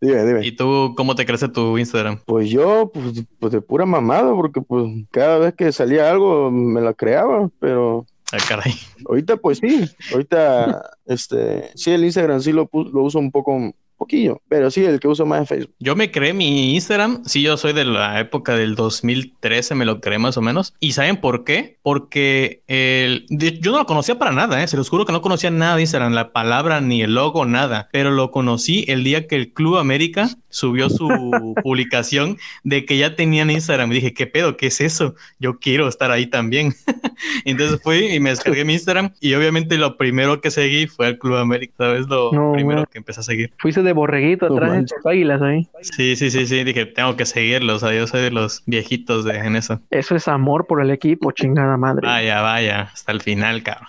Dime, 0.01 0.25
dime. 0.25 0.47
¿y 0.47 0.53
tú 0.53 0.95
cómo 0.97 1.15
te 1.15 1.25
crece 1.27 1.49
tu 1.49 1.79
Instagram? 1.79 2.19
Pues 2.27 2.51
yo, 2.51 2.91
pues, 2.93 3.25
pues 3.39 3.53
de 3.53 3.61
pura 3.61 3.87
mamada, 3.87 4.35
porque 4.35 4.61
pues 4.61 4.85
cada 5.11 5.39
vez 5.39 5.55
que 5.55 5.73
salía 5.73 6.11
algo 6.11 6.51
me 6.51 6.81
la 6.81 6.95
creaba, 6.95 7.49
pero 7.59 8.07
Ah, 8.33 8.39
caray. 8.49 8.73
ahorita 9.09 9.37
pues 9.39 9.59
sí, 9.59 9.89
ahorita 10.13 10.91
este, 11.07 11.71
sí 11.75 11.91
el 11.91 12.05
Instagram 12.05 12.41
sí 12.41 12.53
lo, 12.53 12.69
lo 12.73 13.03
uso 13.03 13.19
un 13.19 13.31
poco, 13.33 13.73
poquillo, 14.01 14.41
pero 14.49 14.71
sí 14.71 14.85
el 14.85 14.99
que 14.99 15.07
uso 15.09 15.27
más 15.27 15.43
es 15.43 15.49
Facebook. 15.49 15.75
Yo 15.79 15.95
me 15.95 16.11
creé 16.11 16.33
mi 16.33 16.75
Instagram, 16.75 17.23
sí, 17.27 17.43
yo 17.43 17.57
soy 17.57 17.73
de 17.75 17.85
la 17.85 18.19
época 18.19 18.57
del 18.57 18.75
2013, 18.75 19.75
me 19.75 19.85
lo 19.85 20.01
creé 20.01 20.19
más 20.19 20.37
o 20.39 20.41
menos. 20.43 20.75
¿Y 20.81 20.93
saben 20.93 21.19
por 21.19 21.45
qué? 21.45 21.77
Porque 21.83 22.63
el, 22.67 23.27
de- 23.29 23.59
yo 23.61 23.73
no 23.73 23.79
lo 23.79 23.87
conocía 23.87 24.19
para 24.19 24.33
nada, 24.33 24.63
¿eh? 24.63 24.67
se 24.69 24.77
los 24.79 24.89
juro 24.89 25.05
que 25.05 25.13
no 25.13 25.21
conocía 25.21 25.51
nada 25.51 25.77
de 25.77 25.83
Instagram, 25.83 26.15
la 26.15 26.33
palabra 26.33 26.81
ni 26.81 27.03
el 27.03 27.15
logo, 27.15 27.45
nada. 27.45 27.89
Pero 27.93 28.11
lo 28.11 28.31
conocí 28.31 28.85
el 28.89 29.05
día 29.05 29.27
que 29.27 29.37
el 29.37 29.53
Club 29.53 29.77
América 29.77 30.31
subió 30.49 30.89
su 30.89 31.09
publicación 31.63 32.39
de 32.65 32.85
que 32.87 32.97
ya 32.97 33.15
tenían 33.17 33.51
Instagram. 33.51 33.93
Y 33.93 33.97
dije, 33.97 34.15
¿qué 34.15 34.27
pedo? 34.27 34.57
¿Qué 34.57 34.69
es 34.69 34.81
eso? 34.81 35.15
Yo 35.39 35.59
quiero 35.59 35.87
estar 35.89 36.11
ahí 36.11 36.27
también. 36.27 36.73
Entonces 37.45 37.81
fui 37.83 38.07
y 38.15 38.21
me 38.21 38.31
descargué 38.31 38.65
mi 38.65 38.73
Instagram 38.75 39.13
y 39.21 39.35
obviamente 39.35 39.77
lo 39.77 39.97
primero 39.97 40.41
que 40.41 40.51
seguí 40.51 40.87
fue 40.87 41.09
el 41.09 41.19
Club 41.19 41.37
América, 41.37 41.75
¿sabes? 41.77 42.07
Lo 42.09 42.33
No, 42.33 42.53
primero 42.53 42.87
que 42.87 42.99
empecé 42.99 43.21
a 43.21 43.25
seguir. 43.25 43.53
Fuiste 43.59 43.83
de 43.83 43.90
borreguito 43.93 44.49
No 44.49 44.57
atrás 44.57 44.73
de 44.73 44.83
tus 44.85 45.07
águilas 45.07 45.43
ahí. 45.43 45.69
Sí, 45.83 46.17
sí, 46.17 46.31
sí, 46.31 46.47
sí, 46.47 46.65
dije, 46.65 46.87
tengo 46.87 47.17
que 47.17 47.27
seguirlo, 47.27 47.75
o 47.77 47.79
sea, 47.79 47.93
yo 47.93 48.07
soy 48.07 48.21
de 48.23 48.31
los 48.31 48.63
viejitos 48.67 49.25
de 49.25 49.39
en 49.39 49.57
eso. 49.57 49.81
Eso 49.91 50.15
es 50.17 50.29
amor 50.29 50.67
por 50.67 50.83
el 50.83 50.91
equipo, 50.91 51.33
chingada 51.33 51.77
madre. 51.77 52.07
Vaya, 52.07 52.41
vaya, 52.43 52.83
hasta 52.93 53.13
el 53.13 53.21
final, 53.21 53.63
cabrón. 53.63 53.89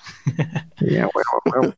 Ya, 0.80 1.08
huevo, 1.08 1.42
huevo. 1.46 1.74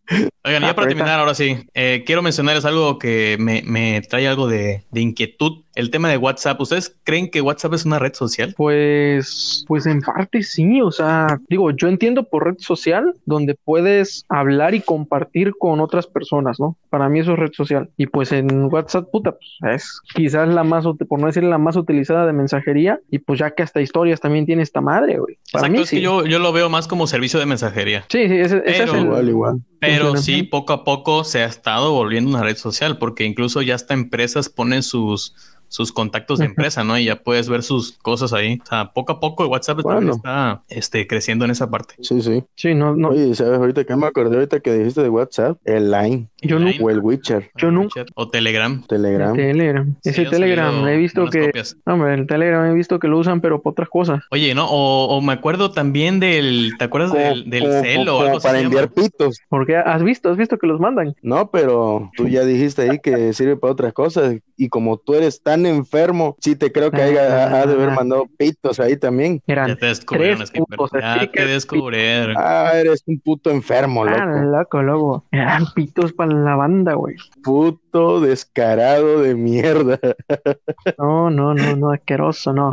Oigan, 0.46 0.64
Ah, 0.64 0.68
ya 0.68 0.74
para 0.74 0.74
pero 0.76 0.82
ahorita- 0.82 0.88
terminar, 0.88 1.20
ahora 1.20 1.34
sí, 1.34 1.58
eh, 1.74 2.04
quiero 2.06 2.22
mencionarles 2.22 2.66
algo 2.66 2.98
que 3.00 3.38
me, 3.40 3.62
me 3.66 4.02
trae 4.02 4.28
algo 4.28 4.48
de, 4.48 4.84
de 4.92 5.02
inquietud, 5.02 5.64
el 5.76 5.90
tema 5.90 6.10
de 6.10 6.18
WhatsApp. 6.18 6.60
¿Ustedes 6.62 6.96
creen 7.04 7.30
que 7.32 7.42
WhatsApp 7.42 7.74
es 7.74 7.86
una 7.86 7.98
red 8.00 8.14
social? 8.14 8.54
Pues, 8.56 9.64
pues 9.68 9.86
en 9.86 10.02
parte 10.02 10.44
sí, 10.44 10.82
o 10.82 10.92
sea, 10.92 11.40
digo, 11.50 11.72
yo 11.72 11.88
entiendo 11.88 12.24
por 12.24 12.46
red 12.46 12.56
social 12.60 13.14
donde 13.26 13.56
puedes 13.56 14.26
hablar 14.30 14.76
y 14.76 14.82
compartir 14.82 15.54
con 15.58 15.80
otras 15.80 16.08
personas, 16.08 16.60
¿no? 16.60 16.78
Para 16.90 17.10
mí 17.10 17.20
eso 17.20 17.34
es 17.34 17.40
red 17.40 17.52
social. 17.54 17.90
Y 17.98 18.08
pues 18.14 18.32
en 18.32 18.66
WhatsApp, 18.72 19.10
puta, 19.12 19.32
pues 19.32 19.76
es 19.76 20.02
quizás 20.14 20.48
la 20.48 20.64
más, 20.64 20.86
por 21.10 21.20
no 21.20 21.26
decir 21.26 21.42
la 21.42 21.58
más 21.58 21.76
utilizada 21.76 22.28
de 22.28 22.34
mensajería, 22.34 23.00
y 23.10 23.18
pues 23.18 23.40
ya 23.40 23.56
que 23.56 23.64
hasta 23.64 23.82
historias 23.82 24.20
también 24.20 24.46
tiene 24.46 24.62
esta 24.62 24.82
madre, 24.82 25.18
güey. 25.18 25.40
Para 25.52 25.66
Exacto, 25.66 25.72
mí 25.72 25.82
es 25.82 25.90
sí. 25.90 25.96
que 25.96 26.02
yo, 26.04 26.24
yo 26.24 26.38
lo 26.38 26.54
veo 26.54 26.70
más 26.70 26.88
como 26.88 27.08
servicio 27.08 27.40
de 27.40 27.48
mensajería. 27.48 28.06
Sí, 28.10 28.28
sí, 28.28 28.38
ese, 28.38 28.62
ese 28.68 28.84
es 28.84 28.94
el... 28.94 29.06
Igual, 29.06 29.30
igual. 29.30 29.62
Pero 29.80 30.16
sí, 30.16 30.44
poco 30.44 30.74
a 30.74 30.84
poco 30.84 31.24
se 31.24 31.42
ha 31.42 31.46
estado 31.46 31.92
volviendo 31.92 32.30
una 32.30 32.44
red 32.44 32.56
social, 32.56 33.00
porque 33.00 33.24
incluso 33.24 33.64
ya 33.64 33.74
hasta 33.74 33.96
empresas 33.96 34.48
ponen 34.48 34.84
sus, 34.84 35.36
sus 35.74 35.92
contactos 35.92 36.38
de 36.38 36.46
empresa, 36.46 36.84
¿no? 36.84 37.00
Y 37.00 37.06
ya 37.06 37.16
puedes 37.16 37.50
ver 37.50 37.64
sus 37.64 37.94
cosas 37.98 38.32
ahí. 38.32 38.60
O 38.62 38.66
sea, 38.68 38.94
poco 38.94 39.14
a 39.14 39.20
poco 39.20 39.48
WhatsApp 39.48 39.80
Bueno. 39.82 40.00
también 40.00 40.16
está 40.18 40.62
este, 40.70 41.08
creciendo 41.08 41.46
en 41.46 41.52
esa 41.52 41.68
parte. 41.72 41.96
Sí, 42.02 42.22
sí. 42.22 42.44
Sí, 42.56 42.76
no, 42.76 42.96
no, 42.96 43.10
Oye, 43.10 43.34
¿sabes 43.34 43.58
ahorita 43.58 43.84
que 43.84 43.96
me 43.96 44.06
acordé 44.06 44.36
ahorita 44.36 44.60
que 44.60 44.72
dijiste 44.72 45.02
de 45.02 45.10
WhatsApp? 45.10 45.58
El 45.66 45.90
Line 45.90 46.30
yo 46.44 46.60
Line. 46.60 46.78
no... 46.80 46.86
o 46.86 46.90
el 46.92 47.00
Witcher, 47.00 47.50
Yo 47.58 47.72
nunca- 47.72 48.06
O 48.14 48.30
Telegram. 48.30 48.84
Telegram. 48.88 49.36
Telegram. 49.36 49.96
Sí, 50.04 50.10
Ese 50.12 50.26
Telegram, 50.26 50.88
he 50.88 50.96
visto 50.98 51.26
que... 51.28 51.48
copias. 51.48 51.76
No, 51.88 51.96
hombre, 51.96 52.14
el 52.14 52.28
Telegram 52.28 52.66
he 52.70 52.74
visto 52.76 53.00
que 53.00 53.08
lo 53.08 53.18
usan, 53.18 53.42
pero 53.42 53.62
para 53.64 53.72
otras 53.72 53.90
cosas. 53.90 54.22
Oye, 54.30 54.54
¿no? 54.54 54.68
O, 54.70 55.06
o 55.18 55.22
me 55.22 55.34
acuerdo 55.34 55.72
también 55.72 56.20
del, 56.20 56.74
¿te 56.78 56.86
acuerdas 56.86 57.10
Como- 57.12 57.24
del, 57.24 57.50
del 57.50 57.64
como- 57.64 57.82
celo 57.82 58.02
o 58.02 58.18
como 58.18 58.26
algo 58.28 58.38
así 58.38 58.48
para 58.48 58.60
enviar 58.60 58.84
llama? 58.90 58.94
pitos. 59.08 59.40
Porque 59.50 59.76
has 59.78 60.04
visto, 60.04 60.30
has 60.30 60.38
visto 60.38 60.60
que 60.60 60.68
los 60.68 60.80
mandan. 60.80 61.16
No, 61.24 61.50
pero 61.50 62.12
tú 62.16 62.28
ya 62.28 62.44
dijiste 62.46 62.84
ahí 62.84 63.00
que 63.00 63.34
sirve 63.34 63.58
para 63.58 63.74
otras 63.74 63.94
cosas 63.94 64.36
y 64.58 64.70
como 64.70 64.98
tú 64.98 65.16
eres 65.16 65.42
tan 65.42 65.66
enfermo, 65.66 66.36
sí 66.40 66.56
te 66.56 66.72
creo 66.72 66.92
que 66.92 67.02
haya, 67.02 67.46
ha 67.62 67.66
de 67.66 67.74
haber 67.74 67.92
mandado 67.92 68.26
pitos 68.38 68.80
ahí 68.80 68.98
también. 68.98 69.42
Ya 69.48 69.54
Eran 69.54 69.78
te 69.78 69.86
descubrieron, 69.88 70.44
putos 70.68 70.92
Ya 70.94 71.30
te 71.32 71.46
descubrieron. 71.46 72.36
Ah, 72.38 72.72
eres 72.76 73.04
un 73.06 73.20
puto 73.20 73.50
enfermo, 73.52 74.04
Ah, 74.06 74.26
loco. 74.26 74.46
loco, 74.46 74.82
loco. 74.84 75.26
Eran 75.32 75.66
pitos 75.74 76.14
para 76.14 76.34
la 76.34 76.56
banda, 76.56 76.94
güey. 76.94 77.16
Puto 77.44 78.22
descarado 78.22 79.22
de 79.22 79.36
mierda. 79.36 80.00
No, 80.98 81.30
no, 81.30 81.54
no, 81.54 81.76
no, 81.76 81.92
asqueroso, 81.92 82.54
no. 82.54 82.72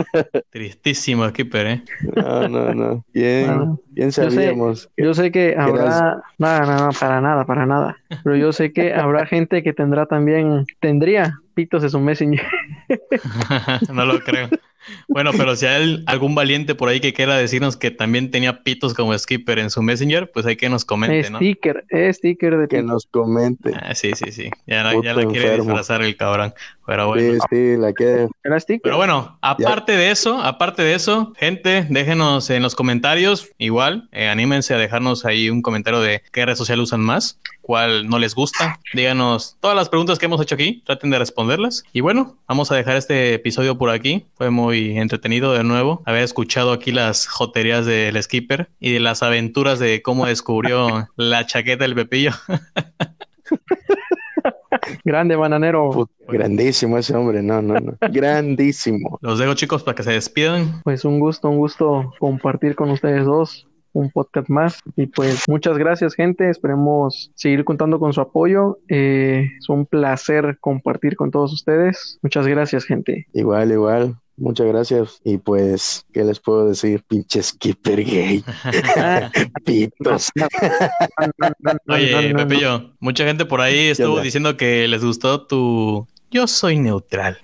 Tristísimo, 0.51 1.29
Skipper, 1.29 1.67
¿eh? 1.67 1.83
No, 2.17 2.49
no, 2.49 2.75
no. 2.75 3.05
Bien, 3.13 3.47
Bueno. 3.47 3.81
¿Quién 4.01 4.13
sabíamos? 4.13 4.89
Yo 4.97 5.13
sé, 5.13 5.31
que 5.31 5.55
habrá, 5.59 6.23
nada, 6.39 6.61
nada, 6.61 6.89
para 6.99 7.21
nada, 7.21 7.45
para 7.45 7.67
nada. 7.67 7.99
Pero 8.25 8.35
yo 8.35 8.51
sé 8.51 8.73
que 8.73 8.95
habrá 8.95 9.27
gente 9.27 9.63
que 9.63 9.75
tendrá 9.75 10.07
también, 10.07 10.65
tendría 10.81 11.39
pitos 11.53 11.83
en 11.83 11.91
su 11.91 12.01
Messenger. 12.01 12.47
no 13.93 14.07
lo 14.07 14.21
creo. 14.21 14.49
Bueno, 15.09 15.31
pero 15.37 15.57
si 15.57 15.67
hay 15.67 16.03
algún 16.07 16.35
valiente 16.35 16.75
por 16.75 16.89
ahí 16.89 17.01
que 17.01 17.13
quiera 17.13 17.37
decirnos 17.37 17.77
que 17.77 17.91
también 17.91 18.31
tenía 18.31 18.63
pitos 18.63 18.95
como 18.95 19.17
skipper 19.17 19.59
en 19.59 19.71
su 19.71 19.83
Messenger, 19.83 20.31
pues 20.31 20.47
hay 20.47 20.57
que 20.57 20.69
nos 20.69 20.85
comente, 20.85 21.31
¿no? 21.31 21.39
Sticker, 21.39 21.85
es 21.89 22.17
sticker 22.17 22.57
de 22.57 22.69
Que 22.69 22.83
nos 22.83 23.07
comente. 23.07 23.73
Ah, 23.75 23.95
sí, 23.95 24.13
sí, 24.15 24.33
sí. 24.33 24.51
Ya, 24.67 24.83
la, 24.83 25.01
ya 25.03 25.15
la 25.15 25.27
quiere 25.27 25.57
disfrazar 25.57 26.03
el 26.03 26.17
cabrón. 26.17 26.55
Pero 26.87 27.09
bueno. 27.09 27.33
Sí, 27.33 27.39
sí, 27.51 27.77
la 27.77 27.93
quiere. 27.93 28.29
Pero 28.83 28.97
bueno, 28.97 29.39
aparte 29.43 29.93
de 29.93 30.11
eso, 30.11 30.41
aparte 30.41 30.83
de 30.83 30.95
eso, 30.95 31.33
gente, 31.37 31.87
déjenos 31.89 32.51
en 32.51 32.63
los 32.63 32.75
comentarios, 32.75 33.51
igual, 33.59 34.09
eh, 34.13 34.29
anímense 34.29 34.75
a 34.75 34.79
dejarnos 34.79 35.25
ahí 35.25 35.51
un 35.51 35.63
comentario 35.63 36.01
de 36.01 36.23
qué 36.33 36.47
red 36.47 36.57
social 36.57 36.81
usan 36.81 37.01
más, 37.01 37.39
cuál 37.71 38.09
no 38.09 38.19
les 38.19 38.35
gusta. 38.35 38.81
Díganos 38.95 39.57
todas 39.61 39.77
las 39.77 39.89
preguntas 39.89 40.19
que 40.19 40.27
hemos 40.27 40.43
hecho 40.43 40.57
aquí, 40.57 40.83
traten 40.85 41.11
de 41.11 41.21
responderlas. 41.21 41.85
Y 41.93 42.01
bueno, 42.01 42.37
vamos 42.49 42.73
a 42.73 42.75
dejar 42.75 42.97
este 42.97 43.35
episodio 43.35 43.79
por 43.79 43.91
aquí. 43.91 44.27
Fue 44.35 44.51
muy 44.51 44.99
entretenido 44.99 45.53
de 45.53 45.63
nuevo 45.63 46.03
haber 46.05 46.25
escuchado 46.25 46.73
aquí 46.73 46.91
las 46.91 47.29
joterías 47.29 47.87
del 47.87 48.21
skipper 48.21 48.71
y 48.81 48.93
de 48.93 48.99
las 48.99 49.23
aventuras 49.23 49.79
de 49.79 50.03
cómo 50.03 50.27
descubrió 50.27 51.07
la 51.17 51.47
chaqueta 51.47 51.85
del 51.85 51.95
Pepillo. 51.95 52.33
Grande 55.05 55.37
bananero. 55.37 56.09
grandísimo 56.27 56.99
ese 56.99 57.15
hombre, 57.15 57.41
no, 57.41 57.63
no, 57.63 57.75
no. 57.75 57.95
Grandísimo. 58.11 59.17
Los 59.21 59.39
dejo 59.39 59.55
chicos 59.55 59.85
para 59.85 59.95
que 59.95 60.03
se 60.03 60.11
despidan. 60.11 60.81
Pues 60.83 61.05
un 61.05 61.21
gusto, 61.21 61.49
un 61.49 61.59
gusto 61.59 62.13
compartir 62.19 62.75
con 62.75 62.91
ustedes 62.91 63.25
dos 63.25 63.69
un 63.93 64.11
podcast 64.11 64.49
más 64.49 64.79
y 64.97 65.07
pues 65.07 65.45
muchas 65.49 65.79
gracias 65.79 66.15
gente 66.15 66.51
esperemos 66.51 67.31
seguir 67.35 67.65
contando 67.65 67.99
con 67.99 68.13
su 68.13 68.21
apoyo 68.21 68.79
eh, 68.89 69.49
es 69.59 69.69
un 69.69 69.87
placer 69.87 70.59
compartir 70.61 71.17
con 71.17 71.31
todos 71.31 71.53
ustedes 71.53 72.19
muchas 72.23 72.47
gracias 72.47 72.85
gente 72.85 73.27
igual 73.33 73.73
igual 73.73 74.17
Muchas 74.37 74.69
gracias. 74.69 75.21
Y 75.23 75.37
pues, 75.37 76.07
¿qué 76.15 76.25
les 76.25 76.41
puedo 76.41 76.67
decir? 76.67 77.05
Pinche 77.07 77.43
skipper 77.43 78.03
gay. 78.03 78.43
Pitos. 79.67 80.31
Oye, 81.87 82.35
Pepillo, 82.35 82.95
mucha 83.01 83.27
gente 83.27 83.45
por 83.45 83.61
ahí 83.61 83.89
estuvo 83.89 84.19
diciendo 84.23 84.57
que 84.57 84.89
les 84.89 85.05
gustó 85.05 85.47
tu 85.47 86.07
yo 86.31 86.47
soy 86.47 86.79
neutral. 86.79 87.39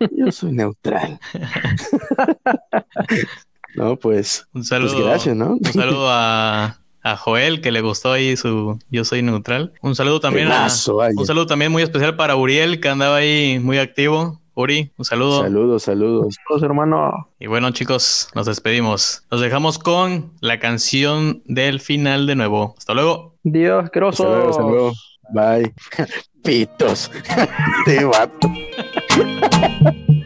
Yo 0.00 0.32
soy 0.32 0.52
neutral. 0.52 1.20
no, 3.76 3.96
pues. 3.96 4.46
Un 4.54 4.64
saludo. 4.64 4.94
Pues 4.94 5.04
gracias, 5.04 5.36
¿no? 5.36 5.54
Un 5.54 5.72
saludo 5.72 6.08
a, 6.10 6.78
a 7.02 7.16
Joel, 7.16 7.60
que 7.60 7.70
le 7.70 7.80
gustó 7.80 8.12
ahí 8.12 8.36
su 8.36 8.78
Yo 8.90 9.04
soy 9.04 9.22
neutral. 9.22 9.72
Un 9.82 9.94
saludo 9.94 10.20
también 10.20 10.50
a, 10.50 10.68
un 11.16 11.26
saludo 11.26 11.46
también 11.46 11.70
muy 11.70 11.82
especial 11.82 12.16
para 12.16 12.36
Uriel, 12.36 12.80
que 12.80 12.88
andaba 12.88 13.16
ahí 13.16 13.60
muy 13.60 13.78
activo. 13.78 14.40
Uri, 14.56 14.92
un 14.96 15.04
saludo. 15.04 15.42
Saludos, 15.42 15.82
saludos. 15.82 16.36
Saludos, 16.46 16.62
hermano. 16.62 17.28
Y 17.40 17.48
bueno, 17.48 17.72
chicos, 17.72 18.28
nos 18.36 18.46
despedimos. 18.46 19.24
Nos 19.30 19.40
dejamos 19.40 19.80
con 19.80 20.32
la 20.40 20.60
canción 20.60 21.42
del 21.46 21.80
final 21.80 22.26
de 22.26 22.36
nuevo. 22.36 22.74
Hasta 22.78 22.94
luego. 22.94 23.34
Dios, 23.42 23.90
grosso. 23.92 24.22
Hasta 24.22 24.36
luego, 24.36 24.50
hasta 24.50 24.62
luego. 24.62 24.92
Bye. 25.30 25.74
Pitos. 26.44 27.10
Te 27.84 28.04
vato. 28.04 28.48